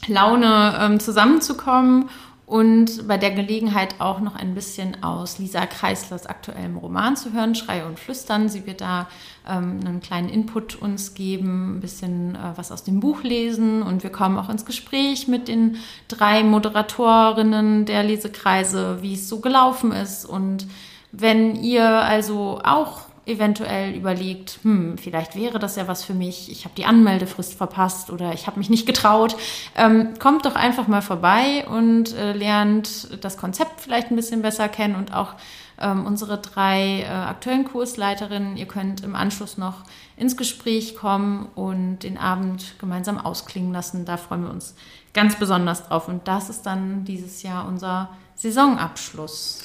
[0.07, 2.09] Laune ähm, zusammenzukommen
[2.51, 7.55] und bei der Gelegenheit auch noch ein bisschen aus Lisa Kreislers aktuellem Roman zu hören,
[7.55, 8.49] Schreie und Flüstern.
[8.49, 9.09] Sie wird da
[9.49, 14.03] ähm, einen kleinen Input uns geben, ein bisschen äh, was aus dem Buch lesen und
[14.03, 15.77] wir kommen auch ins Gespräch mit den
[16.09, 20.25] drei Moderatorinnen der Lesekreise, wie es so gelaufen ist.
[20.25, 20.67] Und
[21.13, 26.65] wenn ihr also auch eventuell überlegt, hm, vielleicht wäre das ja was für mich, ich
[26.65, 29.37] habe die Anmeldefrist verpasst oder ich habe mich nicht getraut,
[29.77, 34.69] ähm, kommt doch einfach mal vorbei und äh, lernt das Konzept vielleicht ein bisschen besser
[34.69, 35.35] kennen und auch
[35.81, 38.57] ähm, unsere drei äh, aktuellen Kursleiterinnen.
[38.57, 39.85] Ihr könnt im Anschluss noch
[40.17, 44.05] ins Gespräch kommen und den Abend gemeinsam ausklingen lassen.
[44.05, 44.75] Da freuen wir uns
[45.15, 46.09] ganz besonders drauf.
[46.09, 49.65] Und das ist dann dieses Jahr unser Saisonabschluss.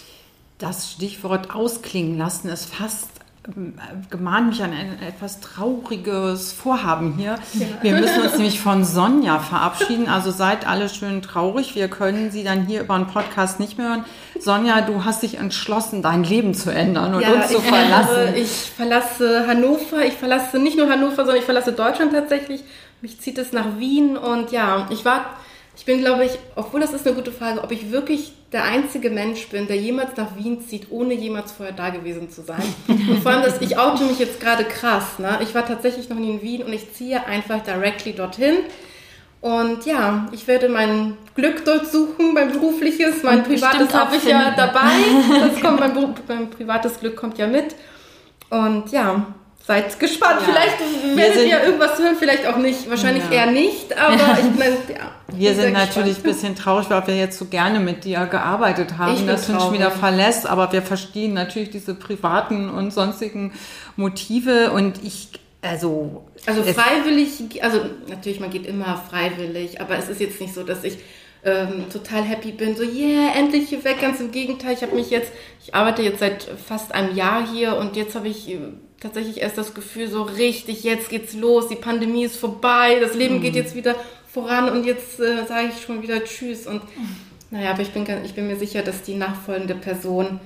[0.57, 3.09] Das Stichwort ausklingen lassen ist fast
[4.09, 7.37] gemahnt mich an ein etwas trauriges Vorhaben hier.
[7.53, 7.65] Ja.
[7.81, 10.07] Wir müssen uns nämlich von Sonja verabschieden.
[10.07, 11.75] Also seid alle schön traurig.
[11.75, 14.05] Wir können sie dann hier über einen Podcast nicht mehr hören.
[14.39, 18.35] Sonja, du hast dich entschlossen, dein Leben zu ändern und ja, uns zu verlassen.
[18.35, 20.03] ich verlasse Hannover.
[20.05, 22.63] Ich verlasse nicht nur Hannover, sondern ich verlasse Deutschland tatsächlich.
[23.01, 25.37] Mich zieht es nach Wien und ja, ich war
[25.76, 29.09] ich bin, glaube ich, obwohl das ist eine gute Frage, ob ich wirklich der einzige
[29.09, 32.63] Mensch bin, der jemals nach Wien zieht, ohne jemals vorher da gewesen zu sein.
[32.88, 35.19] Und vor allem, dass ich oute mich jetzt gerade krass.
[35.19, 35.39] Ne?
[35.41, 38.55] Ich war tatsächlich noch nie in Wien und ich ziehe einfach directly dorthin.
[39.41, 44.23] Und ja, ich werde mein Glück dort suchen, mein berufliches, mein und privates habe ich
[44.23, 44.89] ja dabei.
[45.39, 47.76] Das kommt, mein, mein privates Glück kommt ja mit.
[48.49, 49.28] Und ja,
[49.68, 50.41] Seid gespannt.
[50.41, 50.53] Ja.
[50.53, 52.88] Vielleicht werdet ihr irgendwas hören, vielleicht auch nicht.
[52.88, 53.45] Wahrscheinlich ja.
[53.45, 55.11] eher nicht, aber ich meine, ja.
[55.34, 59.26] Wir sind natürlich ein bisschen traurig, weil wir jetzt so gerne mit dir gearbeitet haben,
[59.26, 63.53] dass du uns wieder verlässt, aber wir verstehen natürlich diese privaten und sonstigen
[63.95, 65.30] Motive und ich,
[65.63, 66.26] also.
[66.45, 70.84] Also freiwillig, also natürlich, man geht immer freiwillig, aber es ist jetzt nicht so, dass
[70.84, 70.99] ich
[71.43, 73.99] ähm, total happy bin, so yeah, endlich hier weg.
[73.99, 75.32] Ganz im Gegenteil, ich habe mich jetzt,
[75.63, 78.47] ich arbeite jetzt seit fast einem Jahr hier und jetzt habe ich
[78.99, 83.37] tatsächlich erst das Gefühl, so richtig, jetzt geht's los, die Pandemie ist vorbei, das Leben
[83.37, 83.41] mhm.
[83.41, 83.95] geht jetzt wieder
[84.31, 86.67] voran und jetzt äh, sage ich schon wieder Tschüss.
[86.67, 86.81] Und
[87.51, 90.39] naja, aber ich bin, ich bin mir sicher, dass die nachfolgende Person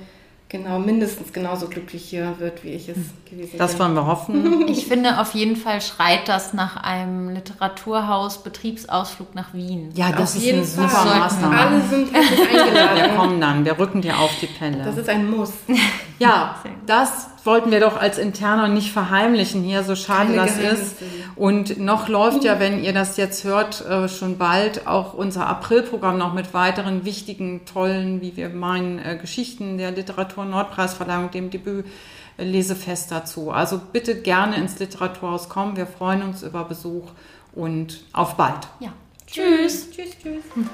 [0.50, 2.98] genau mindestens genauso glücklich hier wird, wie ich es
[3.30, 3.60] gewesen bin.
[3.60, 4.66] Das wollen wir hoffen.
[4.70, 9.92] Ich finde, auf jeden Fall schreit das nach einem Literaturhaus Betriebsausflug nach Wien.
[9.96, 10.90] Ja, das auf ist eine Fall.
[10.90, 11.58] super Maßnahme.
[11.58, 12.96] Alle sind eingeladen.
[12.96, 14.84] Wir kommen dann, wir rücken dir auf die Pelle.
[14.84, 15.54] Das ist ein Muss.
[16.20, 16.56] Ja,
[16.86, 20.96] das wollten wir doch als Interner nicht verheimlichen hier, so schade Keine das ist.
[21.36, 26.18] Und noch läuft ja, wenn ihr das jetzt hört, äh, schon bald auch unser Aprilprogramm
[26.18, 31.86] noch mit weiteren wichtigen, tollen, wie wir meinen, äh, Geschichten der Literatur Nordpreisverleihung, dem Debüt.
[32.40, 33.52] Lesefest dazu.
[33.52, 35.76] Also bitte gerne ins Literaturhaus kommen.
[35.76, 37.10] Wir freuen uns über Besuch
[37.54, 38.68] und auf bald.
[38.80, 38.94] Ja.
[39.28, 39.92] Tschüss.
[39.92, 40.44] Tschüss, tschüss.
[40.54, 40.66] tschüss.